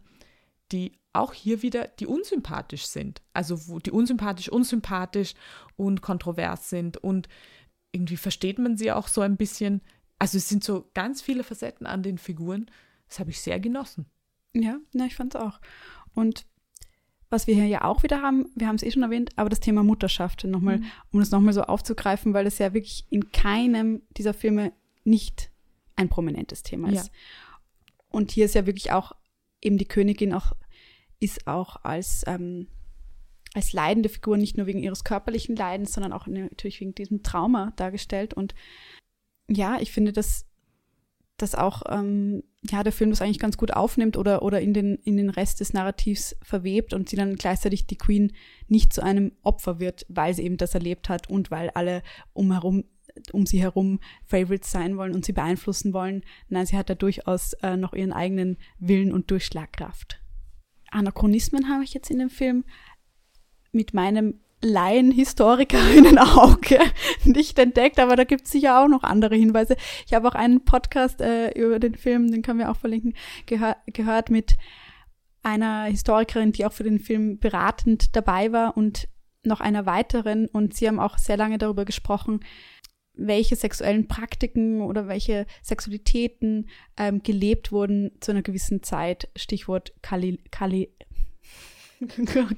[0.72, 3.22] die auch hier wieder die unsympathisch sind.
[3.34, 5.36] Also wo die unsympathisch, unsympathisch
[5.78, 7.30] und kontrovers sind und
[7.92, 9.82] irgendwie versteht man sie auch so ein bisschen.
[10.18, 12.70] Also es sind so ganz viele Facetten an den Figuren.
[13.08, 14.08] Das habe ich sehr genossen.
[14.54, 15.60] Ja, na, ich fand es auch.
[16.16, 16.46] Und
[17.30, 19.60] was wir hier ja auch wieder haben, wir haben es eh schon erwähnt, aber das
[19.60, 20.86] Thema Mutterschaft nochmal, mhm.
[21.12, 25.52] um das nochmal so aufzugreifen, weil es ja wirklich in keinem dieser Filme nicht
[26.00, 27.08] ein prominentes Thema ist.
[27.08, 27.14] Ja.
[28.10, 29.14] Und hier ist ja wirklich auch
[29.62, 30.54] eben die Königin auch,
[31.20, 32.68] ist auch als, ähm,
[33.54, 37.74] als leidende Figur nicht nur wegen ihres körperlichen Leidens, sondern auch natürlich wegen diesem Trauma
[37.76, 38.34] dargestellt.
[38.34, 38.56] Und
[39.48, 40.46] ja, ich finde, dass
[41.42, 44.96] dass auch ähm, ja der Film das eigentlich ganz gut aufnimmt oder oder in den
[44.96, 48.34] in den Rest des Narrativs verwebt und sie dann gleichzeitig die Queen
[48.68, 52.84] nicht zu einem Opfer wird, weil sie eben das erlebt hat und weil alle umherum
[53.32, 56.24] um sie herum Favorites sein wollen und sie beeinflussen wollen.
[56.48, 60.20] Nein, sie hat da durchaus äh, noch ihren eigenen Willen und Durchschlagkraft.
[60.92, 62.64] Anachronismen habe ich jetzt in dem Film
[63.72, 66.80] mit meinem Laienhistorikerinnen-Auge
[67.24, 69.76] nicht entdeckt, aber da gibt es sicher auch noch andere Hinweise.
[70.06, 73.14] Ich habe auch einen Podcast äh, über den Film, den können wir auch verlinken,
[73.46, 74.58] gehör gehört mit
[75.44, 79.08] einer Historikerin, die auch für den Film beratend dabei war und
[79.44, 80.48] noch einer weiteren.
[80.48, 82.42] Und sie haben auch sehr lange darüber gesprochen,
[83.20, 89.30] welche sexuellen Praktiken oder welche Sexualitäten ähm, gelebt wurden zu einer gewissen Zeit.
[89.36, 90.90] Stichwort Kali, Kali,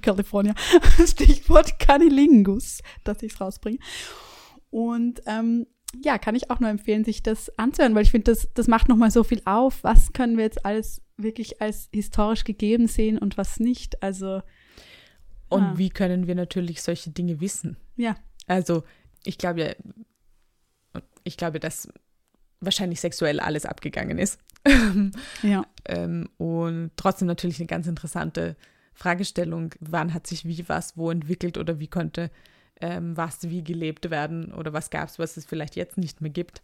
[0.02, 0.54] California.
[1.06, 3.80] Stichwort Canilingus, dass ich es rausbringe.
[4.69, 5.65] Und ähm,
[6.04, 8.88] ja, kann ich auch nur empfehlen, sich das anzuhören, weil ich finde, das, das macht
[8.88, 9.84] nochmal so viel auf.
[9.84, 14.02] Was können wir jetzt alles wirklich als historisch gegeben sehen und was nicht?
[14.02, 14.41] Also.
[15.50, 15.74] Und ah.
[15.76, 17.76] wie können wir natürlich solche Dinge wissen?
[17.97, 18.15] Ja.
[18.47, 18.84] Also,
[19.26, 19.74] ich glaube ja,
[21.24, 21.88] ich glaube, dass
[22.60, 24.40] wahrscheinlich sexuell alles abgegangen ist.
[25.42, 25.66] ja.
[25.86, 28.56] ähm, und trotzdem natürlich eine ganz interessante
[28.94, 32.30] Fragestellung, wann hat sich wie was wo entwickelt oder wie konnte
[32.82, 36.32] ähm, was wie gelebt werden oder was gab es, was es vielleicht jetzt nicht mehr
[36.32, 36.62] gibt.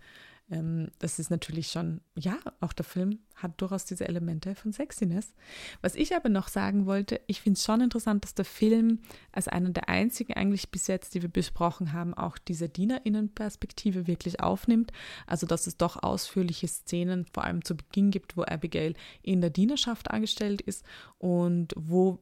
[0.49, 5.33] Ähm, das ist natürlich schon, ja, auch der Film hat durchaus diese Elemente von Sexiness.
[5.81, 8.99] Was ich aber noch sagen wollte, ich finde es schon interessant, dass der Film
[9.31, 14.39] als einer der einzigen eigentlich bis jetzt, die wir besprochen haben, auch diese Dienerinnenperspektive wirklich
[14.39, 14.91] aufnimmt.
[15.25, 19.49] Also, dass es doch ausführliche Szenen, vor allem zu Beginn gibt, wo Abigail in der
[19.49, 20.85] Dienerschaft angestellt ist
[21.17, 22.19] und wo,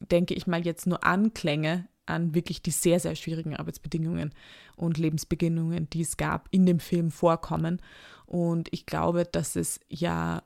[0.00, 4.32] denke ich mal, jetzt nur Anklänge an wirklich die sehr, sehr schwierigen Arbeitsbedingungen
[4.76, 7.80] und Lebensbedingungen, die es gab, in dem Film vorkommen.
[8.26, 10.42] Und ich glaube, dass es ja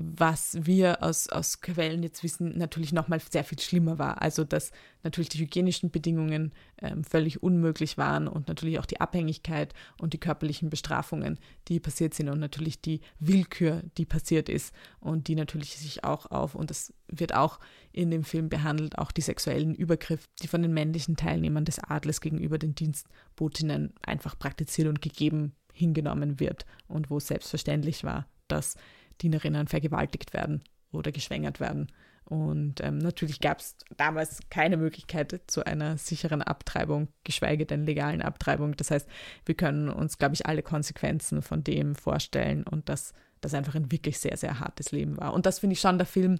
[0.00, 4.22] was wir aus, aus Quellen jetzt wissen, natürlich nochmal sehr viel schlimmer war.
[4.22, 4.70] Also, dass
[5.02, 10.20] natürlich die hygienischen Bedingungen ähm, völlig unmöglich waren und natürlich auch die Abhängigkeit und die
[10.20, 15.76] körperlichen Bestrafungen, die passiert sind und natürlich die Willkür, die passiert ist und die natürlich
[15.76, 17.58] sich auch auf, und das wird auch
[17.90, 22.20] in dem Film behandelt, auch die sexuellen Übergriffe, die von den männlichen Teilnehmern des Adels
[22.20, 28.76] gegenüber den Dienstbotinnen einfach praktiziert und gegeben hingenommen wird und wo es selbstverständlich war, dass
[29.20, 31.92] Dienerinnen vergewaltigt werden oder geschwängert werden.
[32.24, 38.20] Und ähm, natürlich gab es damals keine Möglichkeit zu einer sicheren Abtreibung, geschweige denn legalen
[38.20, 38.76] Abtreibung.
[38.76, 39.08] Das heißt,
[39.46, 43.90] wir können uns, glaube ich, alle Konsequenzen von dem vorstellen und dass das einfach ein
[43.90, 45.32] wirklich sehr, sehr hartes Leben war.
[45.32, 46.38] Und das finde ich schon, der Film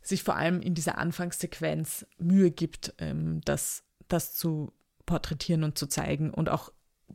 [0.00, 4.72] sich vor allem in dieser Anfangssequenz Mühe gibt, ähm, das, das zu
[5.04, 6.72] porträtieren und zu zeigen und auch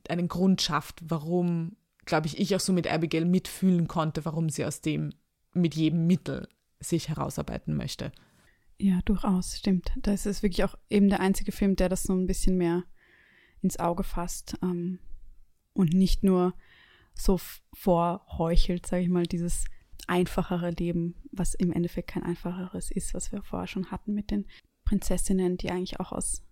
[0.08, 4.66] einen Grund schafft, warum glaube ich, ich auch so mit Abigail mitfühlen konnte, warum sie
[4.66, 5.14] aus dem
[5.54, 6.48] mit jedem Mittel
[6.80, 8.12] sich herausarbeiten möchte.
[8.80, 9.92] Ja, durchaus, stimmt.
[10.02, 12.84] Das ist wirklich auch eben der einzige Film, der das so ein bisschen mehr
[13.62, 15.00] ins Auge fasst ähm,
[15.74, 16.56] und nicht nur
[17.14, 17.40] so
[17.74, 19.66] vorheuchelt, sage ich mal, dieses
[20.08, 24.48] einfachere Leben, was im Endeffekt kein einfacheres ist, was wir vorher schon hatten mit den
[24.84, 26.44] Prinzessinnen, die eigentlich auch aus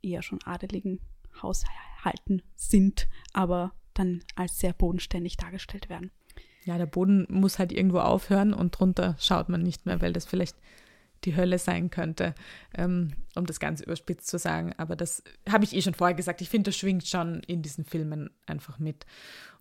[0.00, 1.00] eher schon adeligen
[1.42, 6.10] Haushalten sind, aber dann als sehr bodenständig dargestellt werden.
[6.64, 10.26] Ja, der Boden muss halt irgendwo aufhören und drunter schaut man nicht mehr, weil das
[10.26, 10.56] vielleicht
[11.24, 12.34] die Hölle sein könnte,
[12.74, 14.72] ähm, um das ganz überspitzt zu sagen.
[14.76, 16.40] Aber das habe ich eh schon vorher gesagt.
[16.40, 19.06] Ich finde, das schwingt schon in diesen Filmen einfach mit.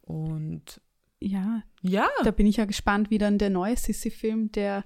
[0.01, 0.81] Und
[1.19, 2.07] ja, ja.
[2.23, 4.83] Da bin ich ja gespannt, wie dann der neue Sissy-Film, der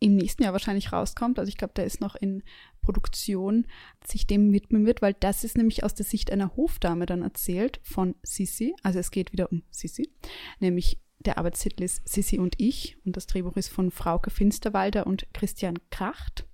[0.00, 1.38] im nächsten Jahr wahrscheinlich rauskommt.
[1.38, 2.42] Also ich glaube, der ist noch in
[2.80, 3.66] Produktion,
[4.04, 7.80] sich dem widmen wird, weil das ist nämlich aus der Sicht einer Hofdame dann erzählt
[7.82, 8.74] von Sissi.
[8.82, 10.10] Also es geht wieder um Sissi,
[10.58, 15.26] nämlich der Arbeitstitel ist Sissi und ich und das Drehbuch ist von Frauke Finsterwalder und
[15.34, 16.46] Christian Kracht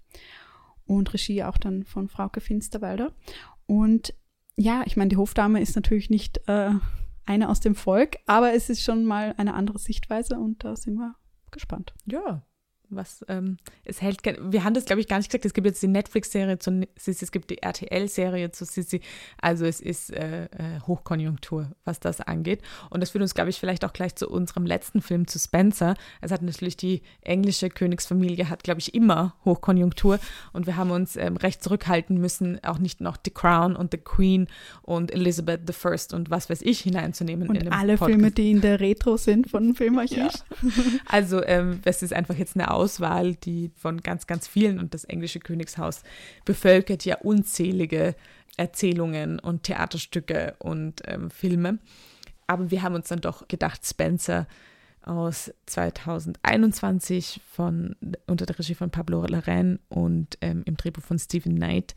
[0.85, 3.12] und Regie auch dann von Frauke Finsterwalder.
[3.66, 4.12] Und
[4.56, 6.70] ja, ich meine, die Hofdame ist natürlich nicht äh,
[7.26, 10.96] eine aus dem Volk, aber es ist schon mal eine andere Sichtweise und da sind
[10.96, 11.14] wir
[11.52, 11.94] gespannt.
[12.06, 12.44] Ja,
[12.90, 14.20] was ähm, es hält.
[14.25, 15.44] Wir haben das, glaube ich, gar nicht gesagt.
[15.44, 19.01] Es gibt jetzt die Netflix-Serie zu Sissi, es gibt die RTL-Serie zu Sissi.
[19.40, 22.62] Also es ist äh, äh, Hochkonjunktur, was das angeht.
[22.90, 25.94] Und das führt uns, glaube ich, vielleicht auch gleich zu unserem letzten Film, zu Spencer.
[26.20, 30.18] Es hat natürlich die englische Königsfamilie, hat, glaube ich, immer Hochkonjunktur.
[30.53, 33.99] Und wir haben uns ähm, recht zurückhalten müssen, auch nicht noch The Crown und The
[33.99, 34.46] Queen
[34.83, 37.49] und Elizabeth I und was weiß ich hineinzunehmen.
[37.49, 38.11] Und alle Podcast.
[38.11, 40.16] Filme, die in der Retro sind von Filmarchiv.
[40.16, 40.70] Ja.
[41.07, 45.04] Also ähm, es ist einfach jetzt eine Auswahl, die von ganz, ganz vielen und das
[45.04, 46.02] englische Königshaus
[46.44, 48.14] bevölkert ja unzählige
[48.56, 51.78] Erzählungen und Theaterstücke und ähm, Filme.
[52.46, 54.46] aber wir haben uns dann doch gedacht, Spencer
[55.06, 61.54] aus 2021 von, unter der Regie von Pablo Larraín und ähm, im Drehbuch von Stephen
[61.54, 61.94] Knight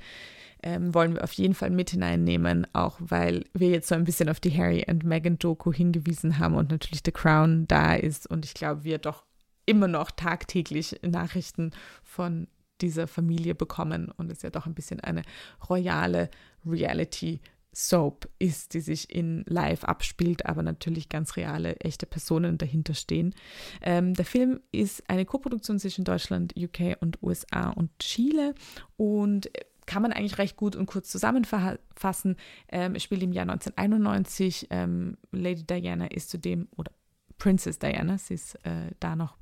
[0.61, 4.29] ähm, wollen wir auf jeden Fall mit hineinnehmen, auch weil wir jetzt so ein bisschen
[4.29, 8.45] auf die Harry und Meghan Doku hingewiesen haben und natürlich The Crown da ist und
[8.45, 9.23] ich glaube, wir doch
[9.69, 11.71] immer noch tagtäglich Nachrichten
[12.03, 12.47] von
[12.82, 15.21] dieser Familie bekommen und es ja doch ein bisschen eine
[15.69, 16.29] royale
[16.65, 17.39] Reality
[17.71, 23.36] Soap ist, die sich in Live abspielt, aber natürlich ganz reale, echte Personen dahinter stehen.
[23.84, 28.55] Ähm, der Film ist eine Koproduktion zwischen Deutschland, UK und USA und Chile
[28.97, 29.51] und
[29.86, 32.38] kann man eigentlich recht gut und kurz zusammenfassen.
[32.69, 34.67] Ähm, es spielt im Jahr 1991.
[34.71, 36.91] Ähm, Lady Diana ist zudem, oder
[37.38, 39.38] Princess Diana, sie ist äh, da noch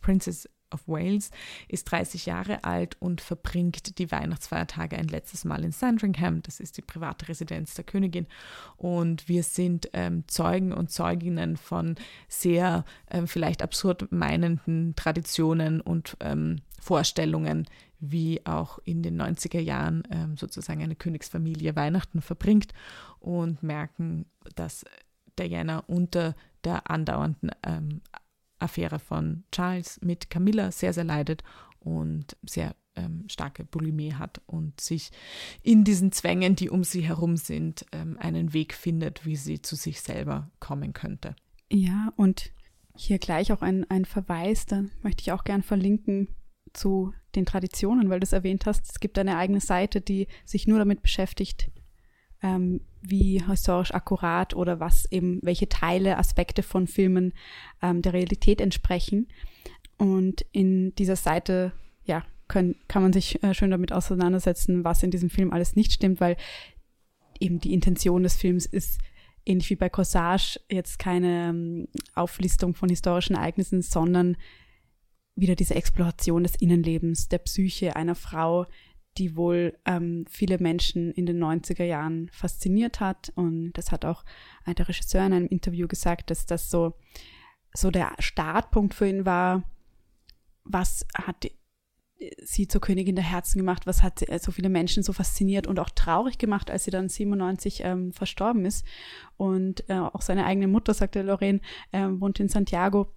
[0.00, 1.30] Princess of Wales,
[1.68, 6.42] ist 30 Jahre alt und verbringt die Weihnachtsfeiertage ein letztes Mal in Sandringham.
[6.42, 8.26] Das ist die private Residenz der Königin.
[8.76, 11.96] Und wir sind ähm, Zeugen und Zeuginnen von
[12.28, 17.66] sehr ähm, vielleicht absurd meinenden Traditionen und ähm, Vorstellungen,
[17.98, 22.72] wie auch in den 90er Jahren ähm, sozusagen eine Königsfamilie Weihnachten verbringt
[23.18, 24.84] und merken, dass
[25.38, 26.34] Diana unter
[26.64, 28.00] der andauernden ähm,
[28.60, 31.42] Affäre von Charles mit Camilla sehr, sehr leidet
[31.80, 35.10] und sehr ähm, starke Bulimie hat und sich
[35.62, 39.76] in diesen Zwängen, die um sie herum sind, ähm, einen Weg findet, wie sie zu
[39.76, 41.36] sich selber kommen könnte.
[41.70, 42.52] Ja, und
[42.96, 46.28] hier gleich auch ein, ein Verweis, da möchte ich auch gern verlinken
[46.72, 48.90] zu den Traditionen, weil du es erwähnt hast.
[48.90, 51.70] Es gibt eine eigene Seite, die sich nur damit beschäftigt,
[52.42, 57.32] ähm, wie historisch akkurat oder was eben, welche Teile, Aspekte von Filmen
[57.82, 59.28] ähm, der Realität entsprechen.
[59.96, 61.72] Und in dieser Seite,
[62.04, 65.92] ja, können, kann man sich äh, schön damit auseinandersetzen, was in diesem Film alles nicht
[65.92, 66.36] stimmt, weil
[67.38, 68.98] eben die Intention des Films ist,
[69.46, 74.36] ähnlich wie bei Corsage, jetzt keine ähm, Auflistung von historischen Ereignissen, sondern
[75.36, 78.66] wieder diese Exploration des Innenlebens, der Psyche einer Frau,
[79.18, 83.32] die wohl ähm, viele Menschen in den 90er Jahren fasziniert hat.
[83.34, 84.24] Und das hat auch
[84.66, 86.94] der Regisseur in einem Interview gesagt, dass das so,
[87.74, 89.64] so der Startpunkt für ihn war.
[90.64, 91.50] Was hat
[92.42, 93.86] sie zur Königin der Herzen gemacht?
[93.86, 97.82] Was hat so viele Menschen so fasziniert und auch traurig gemacht, als sie dann 97
[97.84, 98.84] ähm, verstorben ist?
[99.36, 101.60] Und äh, auch seine eigene Mutter, sagte Lorraine,
[101.92, 103.08] äh, wohnt in Santiago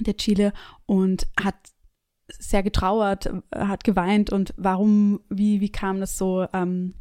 [0.00, 0.52] der Chile
[0.86, 1.54] und hat
[2.28, 6.94] sehr getrauert, hat geweint und warum, wie, wie kam das so, ähm,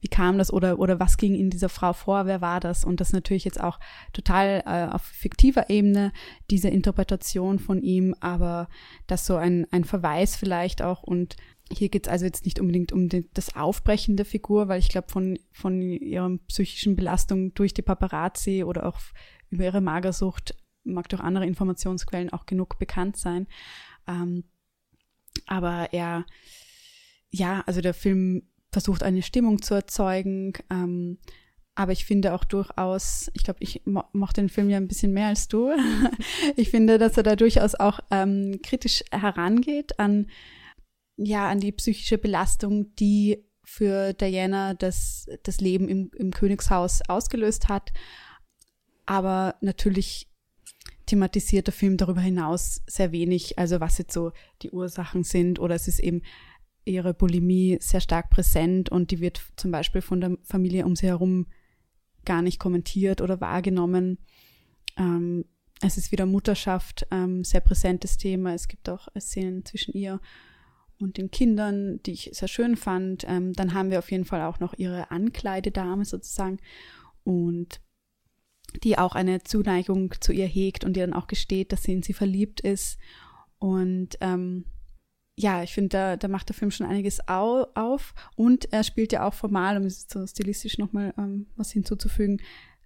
[0.00, 2.84] wie kam das oder, oder was ging in dieser Frau vor, wer war das?
[2.84, 3.78] Und das natürlich jetzt auch
[4.12, 6.12] total äh, auf fiktiver Ebene,
[6.50, 8.68] diese Interpretation von ihm, aber
[9.06, 11.36] das so ein, ein Verweis vielleicht auch und
[11.70, 14.88] hier geht es also jetzt nicht unbedingt um den, das Aufbrechen der Figur, weil ich
[14.88, 19.00] glaube, von, von ihrer psychischen Belastung durch die Paparazzi oder auch
[19.50, 23.48] über ihre Magersucht mag durch andere Informationsquellen auch genug bekannt sein.
[24.06, 24.44] Ähm,
[25.46, 26.24] aber er,
[27.30, 30.52] ja, also der Film versucht eine Stimmung zu erzeugen.
[30.70, 31.18] Ähm,
[31.74, 35.12] aber ich finde auch durchaus, ich glaube, ich mo mochte den Film ja ein bisschen
[35.12, 35.70] mehr als du.
[36.56, 40.30] ich finde, dass er da durchaus auch ähm, kritisch herangeht an,
[41.16, 47.68] ja, an die psychische Belastung, die für Diana das, das Leben im, im Königshaus ausgelöst
[47.68, 47.92] hat.
[49.04, 50.28] Aber natürlich
[51.06, 55.74] thematisiert der Film darüber hinaus sehr wenig, also was jetzt so die Ursachen sind oder
[55.74, 56.22] es ist eben
[56.84, 61.06] ihre Bulimie sehr stark präsent und die wird zum Beispiel von der Familie um sie
[61.06, 61.46] herum
[62.24, 64.18] gar nicht kommentiert oder wahrgenommen.
[64.96, 65.44] Ähm,
[65.80, 68.54] es ist wieder Mutterschaft, ähm, sehr präsentes Thema.
[68.54, 70.20] Es gibt auch Szenen zwischen ihr
[70.98, 73.24] und den Kindern, die ich sehr schön fand.
[73.28, 76.58] Ähm, dann haben wir auf jeden Fall auch noch ihre Ankleidedame sozusagen
[77.24, 77.80] und
[78.84, 82.02] die auch eine Zuneigung zu ihr hegt und ihr dann auch gesteht, dass sie in
[82.02, 82.98] sie verliebt ist.
[83.58, 84.64] Und ähm,
[85.38, 88.14] ja, ich finde, da, da macht der Film schon einiges au auf.
[88.36, 92.40] Und er spielt ja auch formal, um so stilistisch nochmal ähm, was hinzuzufügen,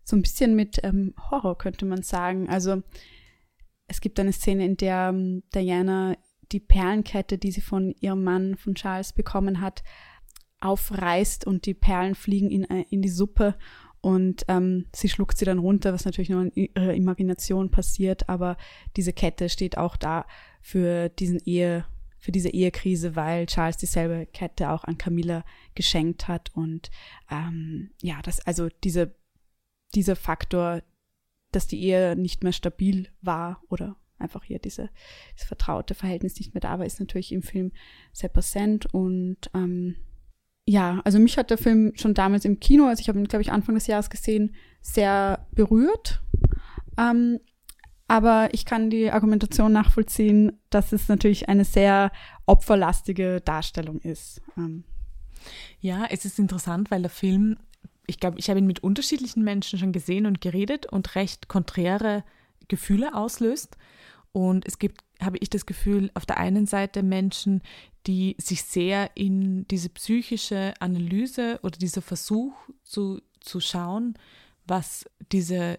[0.05, 2.49] so ein bisschen mit ähm, Horror, könnte man sagen.
[2.49, 2.83] Also
[3.87, 6.17] es gibt eine Szene, in der ähm, Diana
[6.53, 9.85] die Perlenkette, die sie von ihrem Mann, von Charles, bekommen hat,
[10.61, 13.57] aufreißt und die Perlen fliegen in, äh, in die Suppe
[14.01, 18.57] und ähm, sie schluckt sie dann runter, was natürlich nur in ihrer Imagination passiert, aber
[18.97, 20.27] diese Kette steht auch da
[20.63, 21.85] für diesen Ehe,
[22.19, 25.45] für diese Ehekrise, weil Charles dieselbe Kette auch an Camilla
[25.75, 26.51] geschenkt hat.
[26.55, 26.91] Und
[27.31, 29.15] ähm, ja, das also diese
[29.95, 30.83] dieser Faktor,
[31.53, 34.91] dass die Ehe nicht mehr stabil war oder einfach hier diese,
[35.35, 37.73] dieses vertraute Verhältnis nicht mehr da war, ist natürlich im Film
[38.13, 38.93] sehr präsent.
[38.93, 39.97] Und ähm,
[40.67, 43.43] ja, also mich hat der Film schon damals im Kino, also ich habe ihn, glaube
[43.43, 46.23] ich, Anfang des Jahres gesehen, sehr berührt.
[46.97, 47.41] Ähm,
[48.09, 52.11] aber ich kann die Argumentation nachvollziehen, dass es natürlich eine sehr
[52.45, 54.43] opferlastige Darstellung ist.
[54.57, 54.85] Ähm.
[55.81, 57.57] Ja, es ist interessant, weil der Film,
[58.07, 62.25] ich glaube, ich habe ihn mit unterschiedlichen Menschen schon gesehen und geredet und recht konträre
[62.67, 63.77] Gefühle auslöst.
[64.33, 67.63] Und es gibt, habe ich das Gefühl, auf der einen Seite Menschen,
[68.07, 74.15] die sich sehr in diese psychische Analyse oder dieser Versuch zu, zu schauen,
[74.67, 75.79] was diese,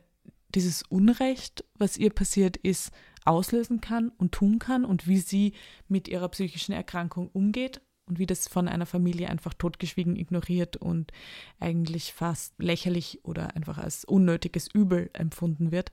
[0.53, 2.91] dieses Unrecht, was ihr passiert ist,
[3.25, 5.53] auslösen kann und tun kann und wie sie
[5.87, 11.11] mit ihrer psychischen Erkrankung umgeht und wie das von einer Familie einfach totgeschwiegen ignoriert und
[11.59, 15.91] eigentlich fast lächerlich oder einfach als unnötiges Übel empfunden wird,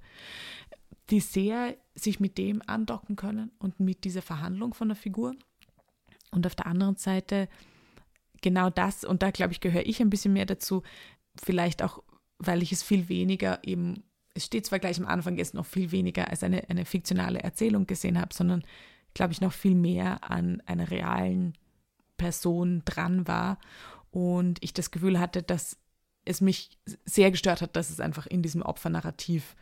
[1.10, 5.34] die sehr sich mit dem andocken können und mit dieser Verhandlung von der Figur
[6.30, 7.48] und auf der anderen Seite
[8.42, 10.82] genau das, und da glaube ich, gehöre ich ein bisschen mehr dazu,
[11.42, 12.02] vielleicht auch,
[12.38, 14.04] weil ich es viel weniger eben,
[14.34, 17.86] es steht zwar gleich am Anfang jetzt noch viel weniger als eine, eine fiktionale Erzählung
[17.86, 18.62] gesehen habe, sondern
[19.14, 21.54] glaube ich noch viel mehr an einer realen
[22.16, 23.58] Person dran war.
[24.10, 25.76] Und ich das Gefühl hatte, dass
[26.24, 29.56] es mich sehr gestört hat, dass es einfach in diesem Opfernarrativ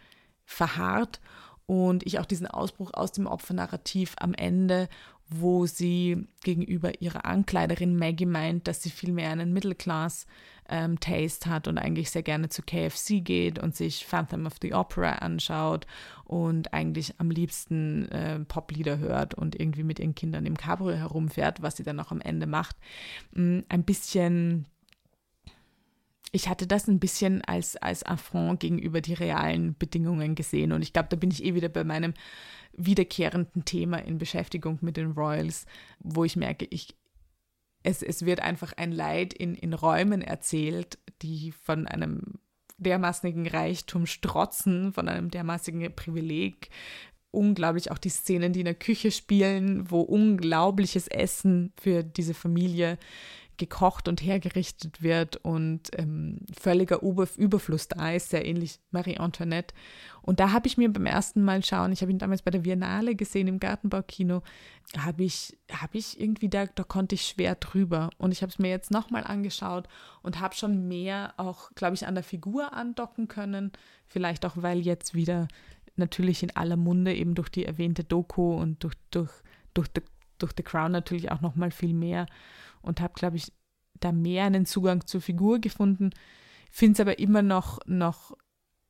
[0.45, 1.21] verharrt
[1.67, 4.89] und ich auch diesen Ausbruch aus dem Opfernarrativ am Ende
[5.29, 11.69] wo sie gegenüber ihrer Ankleiderin Maggie meint, dass sie viel mehr einen Middle-Class-Taste ähm, hat
[11.69, 15.87] und eigentlich sehr gerne zu KFC geht und sich Phantom of the Opera anschaut
[16.25, 21.61] und eigentlich am liebsten äh, Poplieder hört und irgendwie mit ihren Kindern im Cabrio herumfährt,
[21.61, 22.77] was sie dann auch am Ende macht.
[23.33, 24.67] Mm, ein bisschen
[26.37, 30.73] ich hatte das ein bisschen als, als Affront gegenüber die realen Bedingungen gesehen.
[30.73, 32.13] Und ich glaube, da bin ich eh wieder bei meinem
[32.77, 35.65] wiederkehrenden Thema in Beschäftigung mit den Royals,
[35.99, 36.95] wo ich merke, ich,
[37.83, 42.35] es, es wird einfach ein Leid in, in Räumen erzählt, die von einem
[42.77, 46.69] dermaßigen Reichtum strotzen, von einem dermaßigen Privileg.
[47.31, 52.99] Unglaublich auch die Szenen, die in der Küche spielen, wo unglaubliches Essen für diese Familie
[53.59, 59.75] gekocht und hergerichtet wird und ähm, völliger Überfluss da ist, sehr ähnlich Marie Antoinette.
[60.23, 62.61] Und da habe ich mir beim ersten Mal schauen, ich habe ihn damals bei der
[62.61, 64.43] Biennale gesehen im Gartenbaukino,
[64.99, 68.11] habe ich, habe ich irgendwie, da, da konnte ich schwer drüber.
[68.19, 69.89] Und ich habe es mir jetzt nochmal angeschaut
[70.23, 73.73] und habe schon mehr auch, glaube ich, an der Figur andocken können.
[74.07, 75.49] Vielleicht auch, weil jetzt wieder
[75.97, 79.31] natürlich in aller Munde eben durch die erwähnte Doku und durch, durch,
[79.75, 80.07] durch, durch,
[80.39, 82.27] durch The Crown natürlich auch nochmal viel mehr
[82.87, 83.53] und habe, glaube ich,
[84.01, 86.11] da mehr einen Zugang zur Figur gefunden.
[86.71, 88.37] Finde es aber immer noch, noch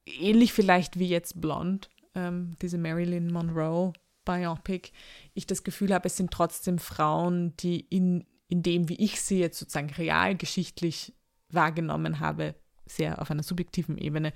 [0.05, 3.93] ähnlich vielleicht wie jetzt Blond, ähm, diese Marilyn Monroe
[4.25, 4.91] Biopic.
[5.35, 9.39] Ich das Gefühl habe, es sind trotzdem Frauen, die in, in dem, wie ich sie
[9.39, 11.15] jetzt sozusagen realgeschichtlich
[11.49, 12.55] wahrgenommen habe,
[12.87, 14.33] sehr auf einer subjektiven Ebene,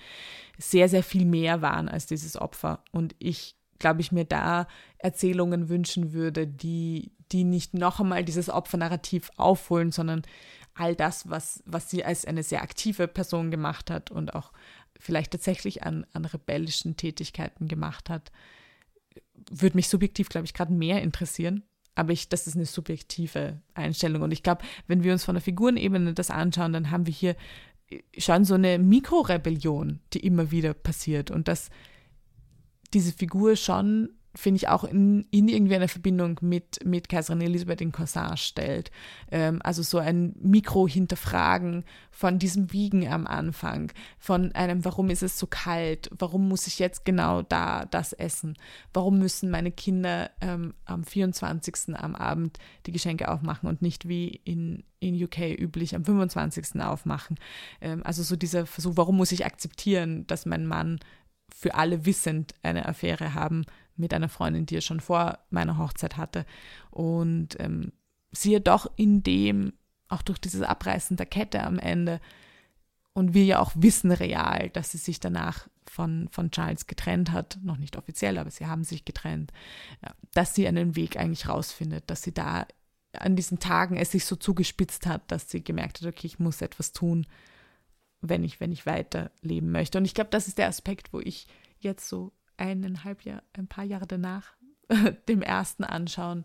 [0.58, 2.84] sehr, sehr viel mehr waren als dieses Opfer.
[2.92, 8.48] Und ich glaube ich, mir da Erzählungen wünschen würde, die, die nicht noch einmal dieses
[8.48, 10.22] Opfernarrativ aufholen, sondern
[10.74, 14.52] all das, was, was sie als eine sehr aktive Person gemacht hat und auch
[14.98, 18.30] vielleicht tatsächlich an, an rebellischen Tätigkeiten gemacht hat,
[19.50, 21.62] würde mich subjektiv, glaube ich, gerade mehr interessieren.
[21.94, 24.22] Aber ich, das ist eine subjektive Einstellung.
[24.22, 27.36] Und ich glaube, wenn wir uns von der Figurenebene das anschauen, dann haben wir hier
[28.16, 31.30] schon so eine Mikrorebellion, die immer wieder passiert.
[31.30, 31.70] Und das
[32.94, 37.80] diese Figur schon, finde ich, auch in, in irgendwie eine Verbindung mit, mit Kaiserin Elisabeth
[37.80, 38.90] in Corsage stellt.
[39.30, 45.38] Ähm, also so ein Mikro-Hinterfragen von diesem Wiegen am Anfang, von einem, warum ist es
[45.38, 48.56] so kalt, warum muss ich jetzt genau da das essen,
[48.92, 51.96] warum müssen meine Kinder ähm, am 24.
[51.96, 56.80] am Abend die Geschenke aufmachen und nicht wie in, in UK üblich am 25.
[56.80, 57.36] aufmachen.
[57.80, 61.00] Ähm, also so dieser Versuch, warum muss ich akzeptieren, dass mein Mann
[61.52, 63.64] für alle wissend eine Affäre haben
[64.00, 66.46] mit einer Freundin, die er schon vor meiner Hochzeit hatte.
[66.90, 67.92] Und ähm,
[68.32, 69.72] sie doch in dem,
[70.08, 72.20] auch durch dieses Abreißen der Kette am Ende,
[73.12, 77.58] und wir ja auch wissen real, dass sie sich danach von, von Charles getrennt hat,
[77.62, 79.52] noch nicht offiziell, aber sie haben sich getrennt,
[80.32, 82.66] dass sie einen Weg eigentlich rausfindet, dass sie da
[83.12, 86.62] an diesen Tagen es sich so zugespitzt hat, dass sie gemerkt hat, okay, ich muss
[86.62, 87.26] etwas tun,
[88.20, 89.98] wenn ich, wenn ich weiterleben möchte.
[89.98, 91.48] Und ich glaube, das ist der Aspekt, wo ich
[91.80, 94.54] jetzt so eineinhalb Jahr, ein paar Jahre danach
[95.28, 96.44] dem ersten Anschauen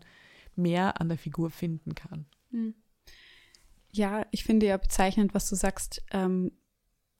[0.54, 2.26] mehr an der Figur finden kann.
[2.50, 2.74] Hm.
[3.92, 6.52] Ja, ich finde ja bezeichnend, was du sagst, ähm,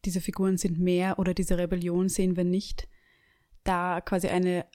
[0.04, 2.88] diese Figuren sind mehr oder diese Rebellion sehen wir nicht,
[3.64, 4.66] da quasi eine,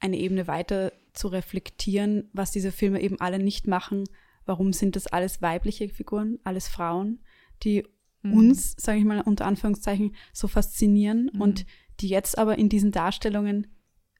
[0.00, 4.04] eine Ebene weiter zu reflektieren, was diese Filme eben alle nicht machen,
[4.46, 7.20] warum sind das alles weibliche Figuren, alles Frauen,
[7.62, 7.84] die
[8.24, 8.32] Mhm.
[8.34, 11.40] uns, sage ich mal unter Anführungszeichen, so faszinieren Mhm.
[11.40, 11.66] und
[12.00, 13.66] die jetzt aber in diesen Darstellungen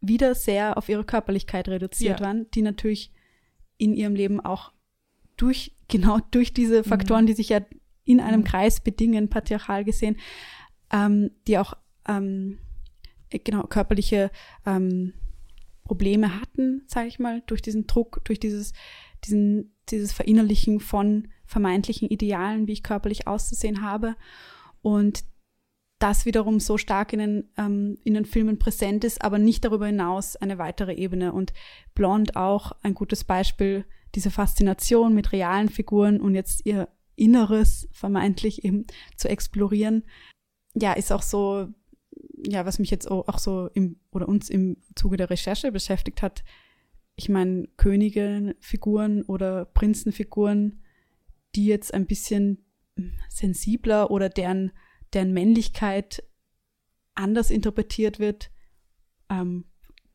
[0.00, 2.26] wieder sehr auf ihre Körperlichkeit reduziert Ja.
[2.26, 3.12] waren, die natürlich
[3.78, 4.72] in ihrem Leben auch
[5.36, 7.60] durch, genau durch diese Faktoren, die sich ja
[8.04, 8.44] in einem Mhm.
[8.44, 10.16] Kreis bedingen, patriarchal gesehen,
[10.92, 11.74] ähm, die auch
[12.08, 12.58] ähm,
[13.30, 14.30] äh, genau körperliche
[14.66, 15.14] ähm,
[15.84, 18.72] Probleme hatten, sage ich mal, durch diesen Druck, durch dieses,
[19.24, 24.16] diesen, dieses Verinnerlichen von vermeintlichen Idealen, wie ich körperlich auszusehen habe.
[24.80, 25.24] Und
[26.02, 29.86] das wiederum so stark in den, ähm, in den Filmen präsent ist, aber nicht darüber
[29.86, 31.32] hinaus eine weitere Ebene.
[31.32, 31.52] Und
[31.94, 33.84] Blond auch ein gutes Beispiel,
[34.14, 38.86] diese Faszination mit realen Figuren und jetzt ihr Inneres vermeintlich eben
[39.16, 40.04] zu explorieren,
[40.74, 41.68] ja, ist auch so,
[42.46, 46.42] ja, was mich jetzt auch so im, oder uns im Zuge der Recherche beschäftigt hat.
[47.14, 50.82] Ich meine, Königinfiguren oder Prinzenfiguren,
[51.54, 52.64] die jetzt ein bisschen
[53.28, 54.72] sensibler oder deren,
[55.14, 56.22] deren Männlichkeit
[57.14, 58.50] anders interpretiert wird,
[59.30, 59.64] ähm,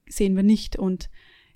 [0.08, 0.76] sehen wir nicht.
[0.78, 1.10] Und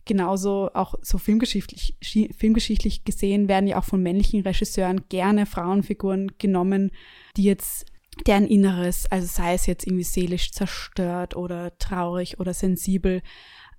[0.06, 6.34] genauso auch so filmgeschichtlich, schi- filmgeschichtlich gesehen werden ja auch von männlichen Regisseuren gerne Frauenfiguren
[6.38, 6.92] genommen,
[7.38, 7.86] die jetzt
[8.28, 13.22] deren Inneres, also sei es jetzt irgendwie seelisch zerstört oder traurig oder sensibel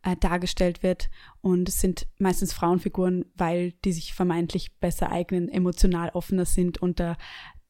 [0.02, 1.10] äh, dargestellt wird.
[1.42, 6.78] Und es sind meistens Frauenfiguren, weil die sich vermeintlich besser eignen, emotional offener sind.
[6.78, 7.16] Und da,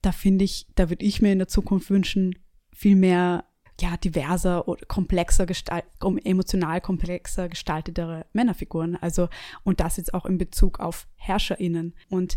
[0.03, 2.39] da finde ich, da würde ich mir in der Zukunft wünschen,
[2.73, 3.45] viel mehr
[3.81, 5.85] ja, diverser oder komplexer gestalt,
[6.25, 8.97] emotional komplexer gestaltetere Männerfiguren.
[8.97, 9.29] Also,
[9.65, 11.95] und das jetzt auch in Bezug auf HerrscherInnen.
[12.11, 12.37] Und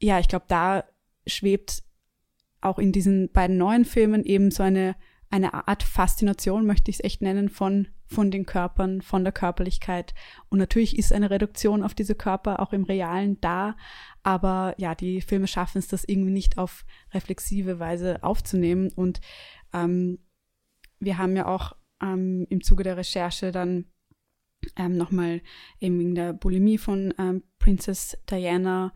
[0.00, 0.84] ja, ich glaube, da
[1.26, 1.82] schwebt
[2.60, 4.96] auch in diesen beiden neuen Filmen eben so eine,
[5.30, 10.12] eine Art Faszination, möchte ich es echt nennen, von, von den Körpern, von der Körperlichkeit.
[10.48, 13.76] Und natürlich ist eine Reduktion auf diese Körper auch im Realen da,
[14.24, 18.90] aber ja, die Filme schaffen es, das irgendwie nicht auf reflexive Weise aufzunehmen.
[18.94, 19.20] Und
[19.72, 20.18] ähm,
[20.98, 23.84] wir haben ja auch ähm, im Zuge der Recherche dann
[24.76, 25.42] ähm, nochmal
[25.78, 28.92] eben wegen der Bulimie von ähm, Princess Diana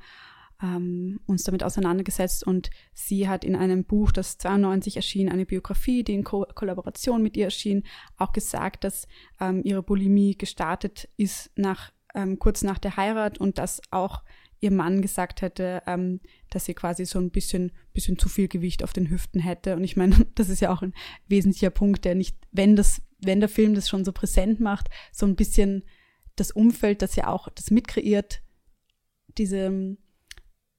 [0.62, 6.04] ähm, uns damit auseinandergesetzt und sie hat in einem Buch, das 92 erschien, eine Biografie,
[6.04, 7.84] die in Ko Kollaboration mit ihr erschien,
[8.16, 9.06] auch gesagt, dass
[9.40, 14.22] ähm, ihre Bulimie gestartet ist nach ähm, kurz nach der Heirat und dass auch
[14.64, 18.82] ihr Mann gesagt hätte, ähm, dass sie quasi so ein bisschen, bisschen zu viel Gewicht
[18.82, 19.76] auf den Hüften hätte.
[19.76, 20.94] Und ich meine, das ist ja auch ein
[21.28, 25.26] wesentlicher Punkt, der nicht, wenn das, wenn der Film das schon so präsent macht, so
[25.26, 25.84] ein bisschen
[26.36, 28.42] das Umfeld, das ja auch das mitkreiert,
[29.38, 29.96] diese,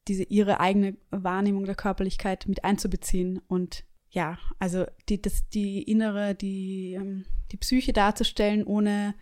[0.08, 6.36] diese ihre eigene Wahrnehmung der Körperlichkeit mit einzubeziehen und ja, also die, das, die innere,
[6.36, 9.14] die, ähm, die Psyche darzustellen, ohne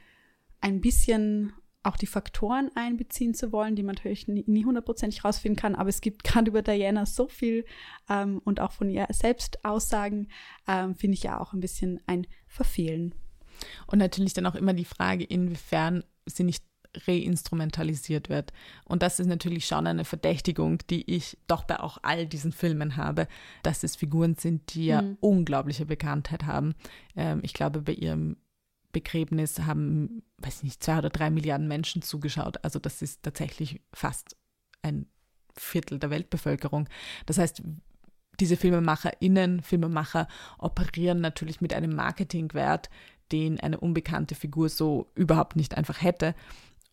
[0.62, 5.76] ein bisschen auch die Faktoren einbeziehen zu wollen, die man natürlich nie hundertprozentig rausfinden kann.
[5.76, 7.66] Aber es gibt gerade über Diana so viel
[8.10, 10.30] ähm, und auch von ihr selbst Aussagen,
[10.68, 13.16] ähm, finde ich ja auch ein bisschen ein Verfehlen.
[13.88, 16.64] Und natürlich dann auch immer die Frage, inwiefern sie nicht
[17.08, 18.54] reinstrumentalisiert wird.
[18.86, 22.98] Und das ist natürlich schon eine Verdächtigung, die ich doch bei auch all diesen Filmen
[22.98, 23.28] habe,
[23.64, 25.18] dass es Figuren sind, die ja Mhm.
[25.20, 26.76] unglaubliche Bekanntheit haben.
[27.16, 28.38] Ähm, ich glaube, bei ihrem
[28.92, 32.64] Begräbnis haben, weiß nicht, zwei oder drei Milliarden Menschen zugeschaut.
[32.64, 34.36] Also das ist tatsächlich fast
[34.84, 35.08] ein
[35.58, 36.88] Viertel der Weltbevölkerung.
[37.26, 37.64] Das heißt,
[38.40, 40.28] diese FilmemacherInnen, Filmemacher
[40.58, 42.90] operieren natürlich mit einem Marketingwert,
[43.32, 46.36] den eine unbekannte Figur so überhaupt nicht einfach hätte.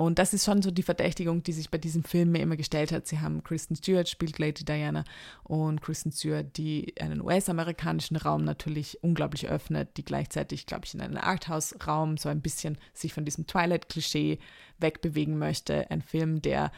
[0.00, 2.90] Und das ist schon so die Verdächtigung, die sich bei diesem Film mir immer gestellt
[2.90, 3.06] hat.
[3.06, 5.04] Sie haben Kristen Stewart spielt Lady Diana
[5.44, 11.02] und Kristen Stewart, die einen US-amerikanischen Raum natürlich unglaublich öffnet, die gleichzeitig, glaube ich, in
[11.02, 14.38] einen Arthouse-Raum so ein bisschen sich von diesem Twilight-Klischee
[14.78, 15.90] wegbewegen möchte.
[15.90, 16.72] Ein Film, der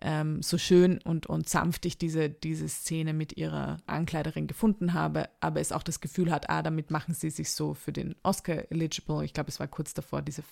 [0.00, 5.28] ähm, so schön und, und sanft ich diese, diese Szene mit ihrer Ankleiderin gefunden habe,
[5.38, 8.64] aber es auch das Gefühl hat, ah, damit machen sie sich so für den Oscar
[8.72, 9.24] eligible.
[9.24, 10.42] Ich glaube, es war kurz davor, diese,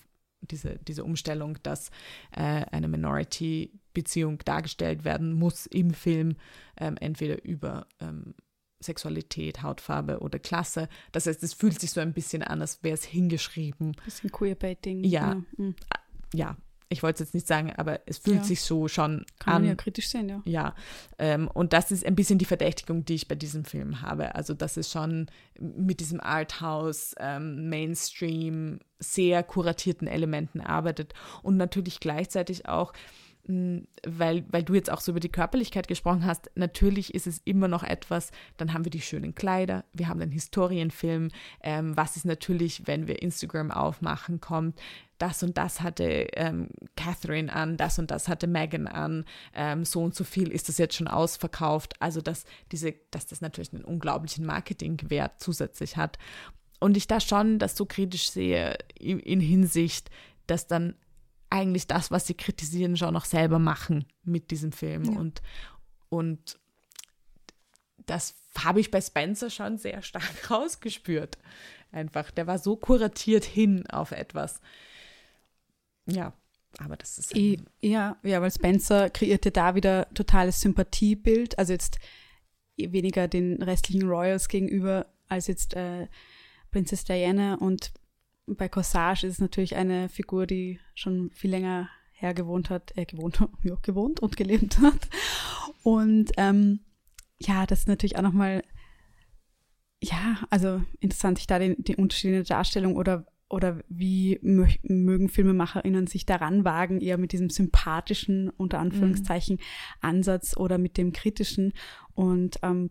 [0.50, 1.90] diese, diese Umstellung, dass
[2.32, 6.36] äh, eine Minority-Beziehung dargestellt werden muss im Film,
[6.78, 8.34] ähm, entweder über ähm,
[8.80, 10.88] Sexualität, Hautfarbe oder Klasse.
[11.12, 13.96] Das heißt, es fühlt sich so ein bisschen an, als wäre es hingeschrieben.
[14.04, 15.04] Bisschen Queerbaiting.
[15.04, 15.42] Ja.
[15.56, 15.74] mhm.
[16.34, 16.56] Ja,
[16.88, 18.44] ich wollte es jetzt nicht sagen, aber es fühlt Ja.
[18.44, 19.62] sich so schon Kann an.
[19.62, 20.42] man ja kritisch sehen, ja.
[20.44, 20.74] Ja,
[21.18, 24.34] ähm, und das ist ein bisschen die Verdächtigung, die ich bei diesem Film habe.
[24.34, 25.26] Also, dass es schon
[25.58, 32.92] mit diesem Arthouse, ähm, Mainstream, sehr kuratierten Elementen arbeitet und natürlich gleichzeitig auch
[33.46, 37.68] weil, weil du jetzt auch so über die Körperlichkeit gesprochen hast, natürlich ist es immer
[37.68, 41.28] noch etwas, dann haben wir die schönen Kleider, wir haben den Historienfilm,
[41.62, 44.80] ähm, was ist natürlich, wenn wir Instagram aufmachen, kommt,
[45.18, 49.24] das und das hatte ähm, Catherine an, das und das hatte Megan an,
[49.54, 51.94] ähm, so und so viel ist das jetzt schon ausverkauft.
[52.00, 56.18] Also, dass, diese, dass das natürlich einen unglaublichen Marketingwert zusätzlich hat.
[56.80, 60.10] Und ich da schon das so kritisch sehe in, in Hinsicht,
[60.46, 60.94] dass dann
[61.54, 65.04] eigentlich das, was sie kritisieren, schon noch selber machen mit diesem Film.
[65.04, 65.18] Ja.
[65.20, 65.40] Und,
[66.08, 66.58] und
[68.06, 71.38] das habe ich bei Spencer schon sehr stark rausgespürt.
[71.92, 74.60] Einfach, der war so kuratiert hin auf etwas.
[76.06, 76.32] Ja,
[76.78, 77.36] aber das ist.
[77.36, 81.56] Ja, ja, weil Spencer kreierte da wieder totales Sympathiebild.
[81.56, 81.98] Also jetzt
[82.76, 86.08] weniger den restlichen Royals gegenüber als jetzt äh,
[86.72, 87.92] Princess Diana und
[88.46, 93.04] bei Corsage ist es natürlich eine Figur, die schon viel länger her gewohnt hat, äh,
[93.04, 95.08] gewohnt, ja, gewohnt und gelebt hat.
[95.82, 96.80] Und ähm,
[97.38, 98.62] ja, das ist natürlich auch nochmal,
[100.02, 106.06] ja, also interessant, sich da den, die unterschiedliche Darstellung oder oder wie mö mögen FilmemacherInnen
[106.06, 109.60] sich daran wagen, eher mit diesem sympathischen, unter Anführungszeichen, mhm.
[110.00, 111.72] Ansatz oder mit dem kritischen.
[112.14, 112.90] Und ähm,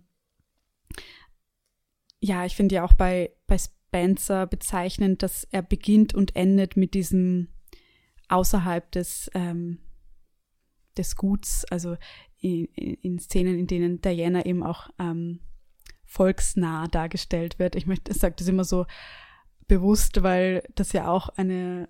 [2.19, 3.57] ja, ich finde ja auch bei, bei
[3.93, 7.49] Spencer bezeichnend, dass er beginnt und endet mit diesem
[8.27, 9.77] außerhalb des, ähm,
[10.97, 11.97] des Guts, also
[12.39, 15.41] in, in, Szenen, in denen Diana eben auch ähm,
[16.05, 17.75] volksnah dargestellt wird.
[17.75, 18.87] Ich möchte, sage das immer so
[19.67, 21.87] bewusst, weil das ja auch eine,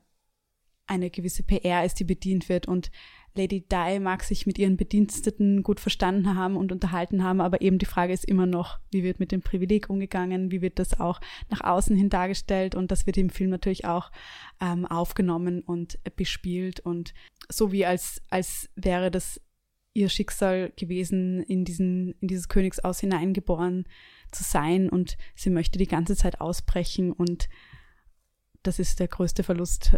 [0.86, 2.92] eine gewisse PR ist, die bedient wird und
[3.36, 7.80] Lady Di mag sich mit ihren Bediensteten gut verstanden haben und unterhalten haben, aber eben
[7.80, 11.20] die Frage ist immer noch, wie wird mit dem Privileg umgegangen, wie wird das auch
[11.50, 12.76] nach außen hin dargestellt?
[12.76, 14.12] Und das wird im Film natürlich auch
[14.62, 16.80] ähm, aufgenommen und bespielt.
[16.80, 17.14] Und
[17.50, 19.42] so wie als, als wäre das
[19.94, 23.86] ihr Schicksal gewesen, in diesen, in dieses Königshaus hineingeboren
[24.32, 27.48] zu sein und sie möchte die ganze Zeit ausbrechen und
[28.64, 29.96] das ist der größte Verlust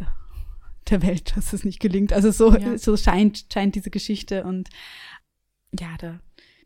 [0.89, 2.13] der Welt, dass es nicht gelingt.
[2.13, 2.77] Also so, ja.
[2.77, 4.69] so scheint, scheint diese Geschichte und
[5.77, 6.19] ja, da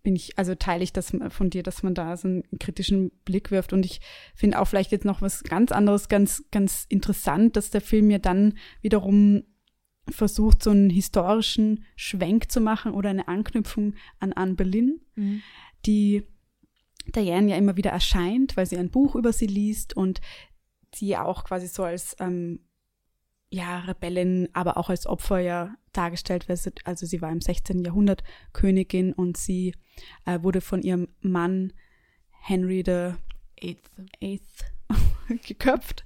[0.04, 3.52] bin ich, also teile ich das von dir, dass man da so einen kritischen Blick
[3.52, 3.74] wirft.
[3.74, 4.00] Und ich
[4.34, 8.18] finde auch vielleicht jetzt noch was ganz anderes, ganz, ganz interessant, dass der Film ja
[8.18, 9.44] dann wiederum
[10.10, 15.42] versucht, so einen historischen Schwenk zu machen oder eine Anknüpfung an Anne Boleyn, mhm.
[15.86, 16.24] die
[17.16, 20.22] Diane ja immer wieder erscheint, weil sie ein Buch über sie liest und
[20.94, 22.60] sie auch quasi so als ähm,
[23.52, 26.62] ja, Rebellin, aber auch als Opfer ja dargestellt wird.
[26.86, 27.84] Also sie war im 16.
[27.84, 28.24] Jahrhundert
[28.54, 29.74] Königin und sie
[30.26, 31.74] äh, wurde von ihrem Mann
[32.42, 33.14] Henry the
[33.62, 33.90] Eighth,
[34.22, 34.66] Eighth
[35.48, 36.04] geköpft,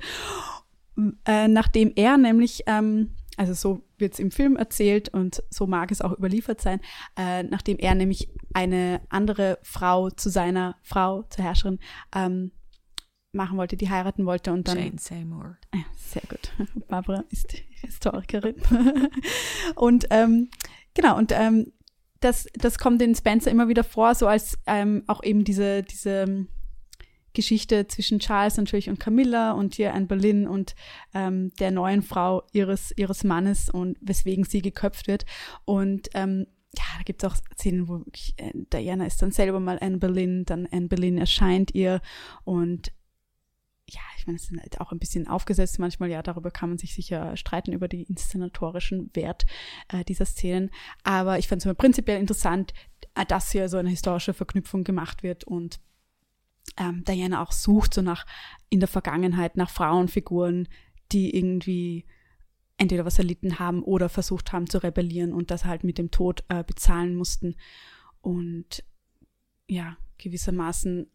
[1.25, 5.91] äh, nachdem er nämlich, ähm, also so wird es im Film erzählt und so mag
[5.91, 6.79] es auch überliefert sein,
[7.17, 11.79] äh, nachdem er nämlich eine andere Frau zu seiner Frau, zur Herrscherin,
[12.15, 12.51] ähm,
[13.33, 14.77] machen wollte, die heiraten wollte und dann.
[14.77, 15.57] Jane Seymour.
[15.73, 16.51] Ja, sehr gut.
[16.87, 18.55] Barbara ist Historikerin.
[19.75, 20.49] und ähm,
[20.93, 21.71] genau, und ähm,
[22.19, 26.23] das, das kommt in Spencer immer wieder vor, so als ähm, auch eben diese, diese
[26.23, 26.47] ähm,
[27.33, 30.75] Geschichte zwischen Charles natürlich und Camilla und hier Anne Boleyn und
[31.13, 35.25] ähm, der neuen Frau ihres, ihres Mannes und weswegen sie geköpft wird.
[35.65, 38.03] Und ähm, ja, da gibt es auch Szenen, wo
[38.37, 42.01] äh, Diana ist dann selber mal Anne Boleyn, dann Anne Boleyn erscheint ihr
[42.43, 42.91] und
[43.89, 46.77] ja, ich meine, es ist halt auch ein bisschen aufgesetzt manchmal, ja, darüber kann man
[46.77, 49.45] sich sicher streiten, über die inszenatorischen Wert
[49.89, 50.71] äh, dieser Szenen.
[51.03, 52.73] Aber ich fand es prinzipiell interessant,
[53.15, 55.79] äh, dass hier so eine historische Verknüpfung gemacht wird und
[56.77, 58.25] ähm, Diana auch sucht, so nach
[58.69, 60.69] in der Vergangenheit nach Frauenfiguren,
[61.11, 62.05] die irgendwie
[62.77, 66.43] entweder was erlitten haben oder versucht haben zu rebellieren und das halt mit dem Tod
[66.47, 67.55] äh, bezahlen mussten.
[68.21, 68.83] Und
[69.67, 71.11] ja, gewissermaßen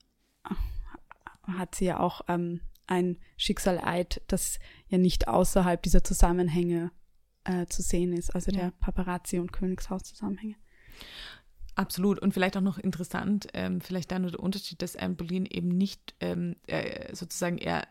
[1.56, 6.90] hat sie ja auch ähm, ein Schicksaleid, das ja nicht außerhalb dieser Zusammenhänge
[7.44, 8.58] äh, zu sehen ist, also ja.
[8.58, 10.56] der Paparazzi- und Königshaus-Zusammenhänge.
[11.74, 12.18] Absolut.
[12.18, 16.14] Und vielleicht auch noch interessant, ähm, vielleicht dann der Unterschied, dass Anne Boleyn eben nicht
[16.18, 17.86] ähm, äh, sozusagen eher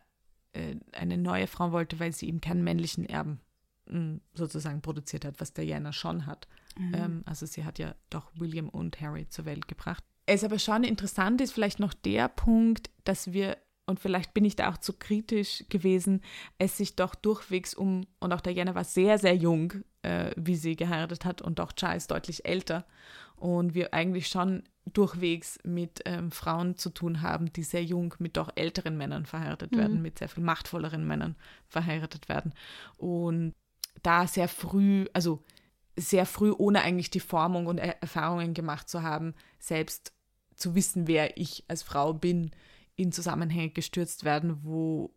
[0.51, 3.39] äh, eine neue Frau wollte, weil sie eben keinen männlichen Erben
[3.85, 6.49] mh, mm, sozusagen produziert hat, was Diana schon hat.
[6.77, 6.93] Mhm.
[6.93, 10.03] Ähm, also sie hat ja doch William und Harry zur Welt gebracht.
[10.27, 14.57] Es aber schon interessant ist vielleicht noch der Punkt, dass wir, und vielleicht bin ich
[14.57, 16.21] da auch zu kritisch gewesen,
[16.57, 20.75] es sich doch durchwegs um, und auch Diana war sehr, sehr jung, äh, wie sie
[20.75, 22.85] geheiratet hat, und auch Charles deutlich älter.
[23.37, 28.35] Und wir eigentlich schon durchwegs mit ähm, Frauen zu tun haben, die sehr jung mit
[28.35, 29.77] doch älteren Männern verheiratet mhm.
[29.77, 31.35] werden, mit sehr viel machtvolleren Männern
[31.69, 32.53] verheiratet werden.
[32.97, 33.53] Und
[34.03, 35.41] da sehr früh, also
[35.95, 40.13] sehr früh, ohne eigentlich die Formung und Erfahrungen gemacht zu haben, selbst
[40.57, 42.51] zu wissen, wer ich als Frau bin,
[42.95, 45.13] in Zusammenhänge gestürzt werden, wo,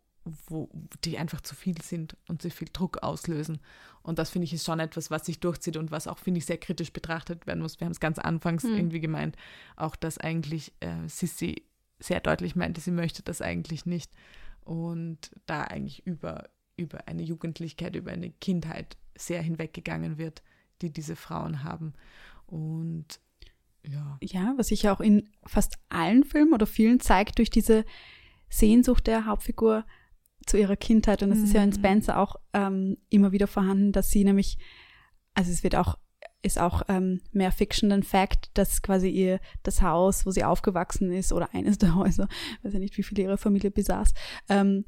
[0.47, 0.69] wo
[1.03, 3.59] die einfach zu viel sind und zu viel Druck auslösen.
[4.03, 6.45] Und das finde ich ist schon etwas, was sich durchzieht und was auch, finde ich,
[6.45, 7.79] sehr kritisch betrachtet werden muss.
[7.79, 8.75] Wir haben es ganz anfangs hm.
[8.75, 9.35] irgendwie gemeint,
[9.75, 11.63] auch dass eigentlich äh, Sissy
[11.99, 14.11] sehr deutlich meinte, sie möchte das eigentlich nicht.
[14.63, 20.43] Und da eigentlich über, über eine Jugendlichkeit, über eine Kindheit sehr hinweggegangen wird,
[20.81, 21.93] die diese Frauen haben.
[22.45, 23.19] Und
[23.83, 24.17] ja.
[24.21, 27.85] Ja, was sich ja auch in fast allen Filmen oder vielen zeigt durch diese
[28.49, 29.85] Sehnsucht der Hauptfigur
[30.45, 31.23] zu ihrer Kindheit.
[31.23, 31.45] Und das mhm.
[31.45, 31.75] ist ja in mhm.
[31.75, 34.57] Spencer auch ähm, immer wieder vorhanden, dass sie nämlich,
[35.33, 35.97] also es wird auch,
[36.43, 41.11] ist auch ähm, mehr Fiction than Fact, dass quasi ihr das Haus, wo sie aufgewachsen
[41.11, 42.27] ist, oder eines der Häuser,
[42.63, 44.13] weiß ja nicht, wie viele ihre Familie besaß,
[44.49, 44.85] ähm,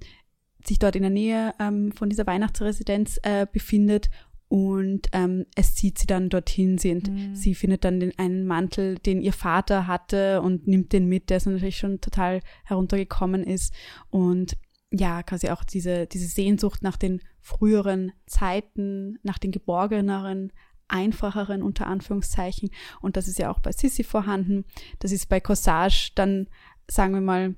[0.65, 4.09] sich dort in der Nähe ähm, von dieser Weihnachtsresidenz äh, befindet
[4.53, 6.77] und ähm, es zieht sie dann dorthin.
[6.77, 7.33] Sie, mhm.
[7.33, 11.39] sie findet dann den, einen Mantel, den ihr Vater hatte und nimmt den mit, der
[11.39, 13.73] so natürlich schon total heruntergekommen ist.
[14.11, 14.55] Und
[14.91, 20.53] ja, quasi auch diese, diese Sehnsucht nach den früheren Zeiten, nach den geborgeneren,
[20.87, 22.69] einfacheren, unter Anführungszeichen.
[23.01, 24.65] Und das ist ja auch bei Sissy vorhanden.
[24.99, 26.47] Das ist bei Corsage dann,
[26.87, 27.55] sagen wir mal,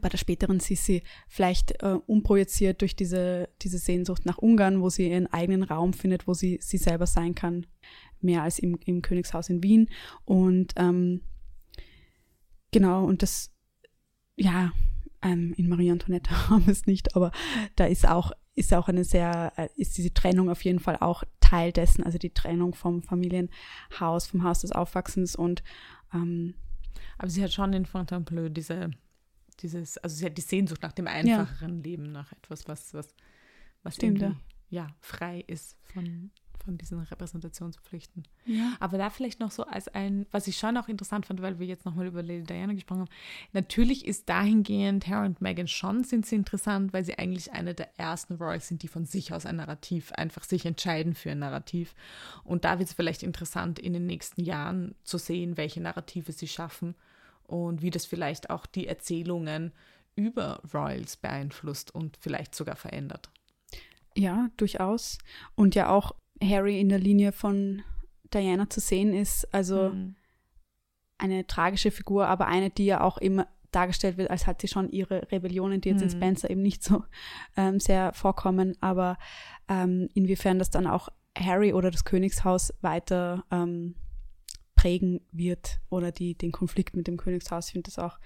[0.00, 5.08] bei der späteren Sissi vielleicht äh, umprojiziert durch diese, diese Sehnsucht nach Ungarn, wo sie
[5.08, 7.66] ihren eigenen Raum findet, wo sie sie selber sein kann,
[8.20, 9.88] mehr als im, im Königshaus in Wien.
[10.24, 11.22] Und ähm,
[12.70, 13.50] genau, und das,
[14.36, 14.72] ja,
[15.22, 17.32] ähm, in Marie Antoinette haben wir es nicht, aber
[17.76, 21.24] da ist auch, ist auch eine sehr, äh, ist diese Trennung auf jeden Fall auch
[21.40, 25.62] Teil dessen, also die Trennung vom Familienhaus, vom Haus des Aufwachsens und
[26.12, 26.54] ähm,
[27.16, 28.90] aber sie hat schon in Fontainebleau diese
[29.62, 31.82] dieses, also sie hat die Sehnsucht nach dem einfacheren ja.
[31.82, 33.14] Leben, nach etwas, was, was,
[33.82, 34.40] was Stimmt, irgendwie,
[34.70, 34.84] ja.
[34.84, 36.30] ja, frei ist von,
[36.64, 38.24] von diesen Repräsentationspflichten.
[38.44, 38.76] Ja.
[38.78, 41.66] Aber da vielleicht noch so als ein, was ich schon auch interessant fand, weil wir
[41.66, 43.10] jetzt nochmal über Lady Diana gesprochen haben.
[43.52, 47.98] Natürlich ist dahingehend Harry und Meghan schon sind sie interessant, weil sie eigentlich eine der
[47.98, 51.94] ersten Royals sind, die von sich aus ein Narrativ einfach sich entscheiden für ein Narrativ.
[52.44, 56.48] Und da wird es vielleicht interessant, in den nächsten Jahren zu sehen, welche Narrative sie
[56.48, 56.94] schaffen
[57.48, 59.72] und wie das vielleicht auch die Erzählungen
[60.14, 63.30] über Royals beeinflusst und vielleicht sogar verändert.
[64.16, 65.18] Ja, durchaus.
[65.54, 67.82] Und ja auch Harry in der Linie von
[68.34, 70.16] Diana zu sehen ist, also mhm.
[71.16, 74.90] eine tragische Figur, aber eine, die ja auch immer dargestellt wird, als hat sie schon
[74.90, 76.04] ihre Rebellionen, die jetzt mhm.
[76.04, 77.04] in Spencer eben nicht so
[77.56, 79.18] ähm, sehr vorkommen, aber
[79.68, 83.94] ähm, inwiefern das dann auch Harry oder das Königshaus weiter ähm,
[84.78, 87.66] prägen wird oder die, den Konflikt mit dem Königshaus.
[87.66, 88.18] Ich finde das auch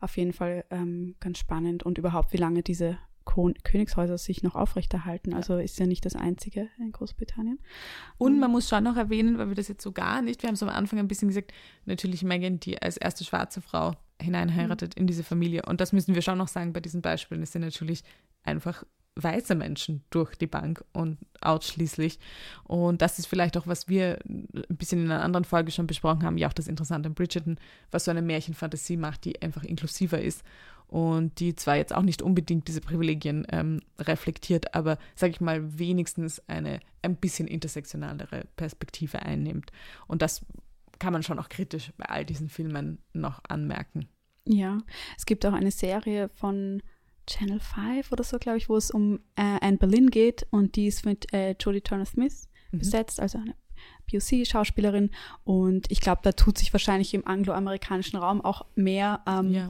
[0.00, 4.56] auf jeden Fall ähm, ganz spannend und überhaupt, wie lange diese Kon Königshäuser sich noch
[4.56, 5.32] aufrechterhalten.
[5.32, 7.60] Also ist ja nicht das einzige in Großbritannien.
[8.18, 10.54] Und man muss schon noch erwähnen, weil wir das jetzt so gar nicht, wir haben
[10.54, 11.52] es am Anfang ein bisschen gesagt,
[11.84, 15.02] natürlich Megan, die als erste schwarze Frau hineinheiratet mhm.
[15.02, 15.62] in diese Familie.
[15.62, 17.42] Und das müssen wir schon noch sagen bei diesen Beispielen.
[17.42, 18.02] Es sind natürlich
[18.42, 18.84] einfach
[19.16, 22.18] weiße Menschen durch die Bank und ausschließlich.
[22.64, 26.24] Und das ist vielleicht auch, was wir ein bisschen in einer anderen Folge schon besprochen
[26.24, 27.58] haben, ja auch das Interessante an Bridgerton,
[27.90, 30.42] was so eine Märchenfantasie macht, die einfach inklusiver ist
[30.88, 35.78] und die zwar jetzt auch nicht unbedingt diese Privilegien ähm, reflektiert, aber, sage ich mal,
[35.78, 39.70] wenigstens eine ein bisschen intersektionalere Perspektive einnimmt.
[40.06, 40.44] Und das
[40.98, 44.08] kann man schon auch kritisch bei all diesen Filmen noch anmerken.
[44.46, 44.78] Ja,
[45.16, 46.82] es gibt auch eine Serie von
[47.26, 50.86] Channel 5 oder so, glaube ich, wo es um äh, Anne Boleyn geht und die
[50.86, 52.78] ist mit äh, Jodie Turner-Smith mhm.
[52.78, 53.54] besetzt, also eine
[54.10, 55.10] POC-Schauspielerin
[55.44, 59.68] und ich glaube, da tut sich wahrscheinlich im angloamerikanischen Raum auch mehr, ähm, ja.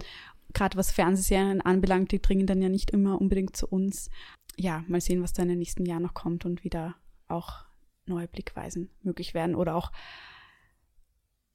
[0.52, 4.11] gerade was Fernsehserien anbelangt, die dringen dann ja nicht immer unbedingt zu uns.
[4.57, 6.94] Ja, mal sehen, was da in den nächsten Jahren noch kommt und wie da
[7.28, 7.64] auch
[8.07, 9.90] neue Blickweisen möglich werden oder auch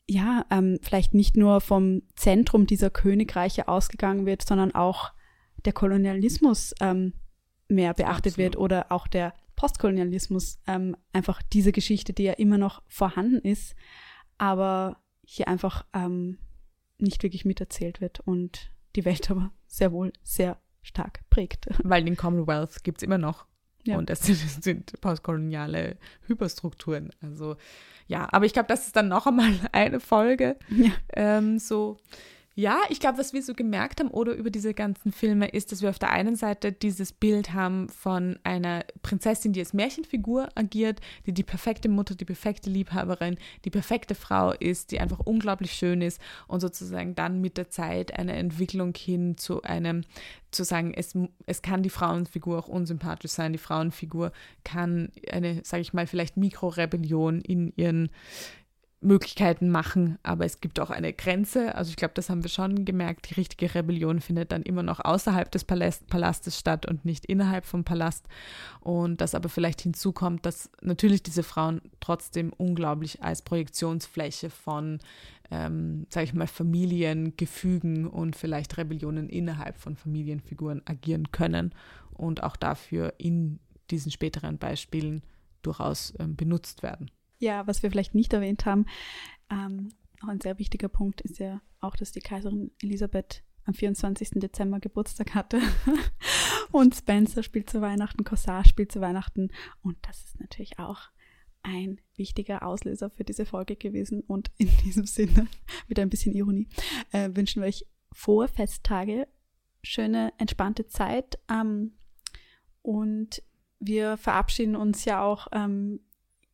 [0.09, 5.11] ja, ähm, vielleicht nicht nur vom Zentrum dieser Königreiche ausgegangen wird, sondern auch
[5.65, 7.13] der Kolonialismus ähm,
[7.67, 8.37] mehr beachtet Absolut.
[8.37, 13.75] wird oder auch der Postkolonialismus, ähm, einfach diese Geschichte, die ja immer noch vorhanden ist,
[14.37, 16.37] aber hier einfach ähm,
[16.97, 21.67] nicht wirklich miterzählt wird und die Welt aber sehr wohl sehr stark prägt.
[21.83, 23.45] Weil den Commonwealth gibt es immer noch.
[23.83, 23.97] Ja.
[23.97, 25.97] Und das sind, sind postkoloniale
[26.27, 27.11] Hyperstrukturen.
[27.21, 27.57] Also
[28.07, 30.57] ja, aber ich glaube, das ist dann noch einmal eine Folge.
[30.69, 30.91] Ja.
[31.13, 31.97] Ähm, so
[32.59, 35.81] Ja, ich glaube, was wir so gemerkt haben oder über diese ganzen Filme ist, dass
[35.81, 40.99] wir auf der einen Seite dieses Bild haben von einer Prinzessin, die als Märchenfigur agiert,
[41.25, 46.01] die die perfekte Mutter, die perfekte Liebhaberin, die perfekte Frau ist, die einfach unglaublich schön
[46.01, 50.03] ist und sozusagen dann mit der Zeit eine Entwicklung hin zu einem,
[50.51, 54.33] zu sagen, es, es kann die Frauenfigur auch unsympathisch sein, die Frauenfigur
[54.65, 58.09] kann eine, sage ich mal, vielleicht Mikrorebellion in ihren
[59.01, 61.73] Möglichkeiten machen, aber es gibt auch eine Grenze.
[61.75, 63.29] Also ich glaube, das haben wir schon gemerkt.
[63.29, 67.65] Die richtige Rebellion findet dann immer noch außerhalb des Palast Palastes statt und nicht innerhalb
[67.65, 68.27] vom Palast.
[68.81, 74.99] Und dass aber vielleicht hinzukommt, dass natürlich diese Frauen trotzdem unglaublich als Projektionsfläche von,
[75.49, 81.73] ähm, sage ich mal, Familiengefügen und vielleicht Rebellionen innerhalb von Familienfiguren agieren können
[82.11, 83.59] und auch dafür in
[83.91, 85.23] diesen späteren Beispielen
[85.61, 87.09] durchaus ähm, benutzt werden.
[87.39, 88.85] Ja, was wir vielleicht nicht erwähnt haben,
[89.49, 89.89] ähm,
[90.21, 94.31] auch ein sehr wichtiger Punkt ist ja auch, dass die Kaiserin Elisabeth am 24.
[94.35, 95.61] Dezember Geburtstag hatte.
[96.71, 99.51] und Spencer spielt zu Weihnachten, Cossard spielt zu Weihnachten.
[99.81, 101.09] Und das ist natürlich auch
[101.61, 104.21] ein wichtiger Auslöser für diese Folge gewesen.
[104.21, 105.47] Und in diesem Sinne,
[105.87, 106.67] mit ein bisschen Ironie,
[107.11, 109.27] äh, wünschen wir euch frohe Festtage,
[109.83, 111.39] schöne, entspannte Zeit.
[111.49, 111.93] Ähm,
[112.81, 113.41] und
[113.79, 116.01] wir verabschieden uns ja auch ähm,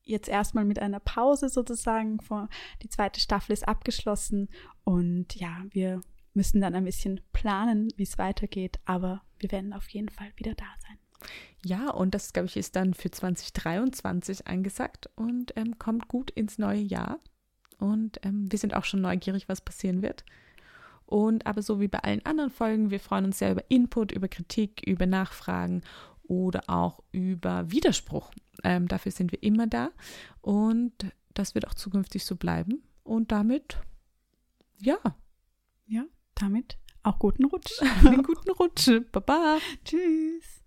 [0.06, 2.20] jetzt erstmal mit einer Pause sozusagen.
[2.82, 4.50] Die zweite Staffel ist abgeschlossen
[4.84, 6.02] und ja, wir
[6.34, 10.54] müssen dann ein bisschen planen, wie es weitergeht, aber wir werden auf jeden Fall wieder
[10.54, 10.98] da sein.
[11.64, 16.58] Ja, und das, glaube ich, ist dann für 2023 angesagt und ähm, kommt gut ins
[16.58, 17.20] neue Jahr.
[17.80, 20.24] Und ähm, wir sind auch schon neugierig, was passieren wird.
[21.06, 24.28] Und aber so wie bei allen anderen Folgen, wir freuen uns sehr über Input, über
[24.28, 25.82] Kritik, über Nachfragen
[26.28, 28.32] oder auch über Widerspruch.
[28.64, 29.92] Ähm, dafür sind wir immer da
[30.42, 30.94] und
[31.34, 32.84] das wird auch zukünftig so bleiben.
[33.04, 33.78] Und damit,
[34.80, 34.98] ja.
[35.86, 37.82] Ja, damit auch guten Rutsch.
[38.06, 38.90] Einen guten Rutsch.
[39.12, 39.60] Baba.
[39.84, 40.65] Tschüss.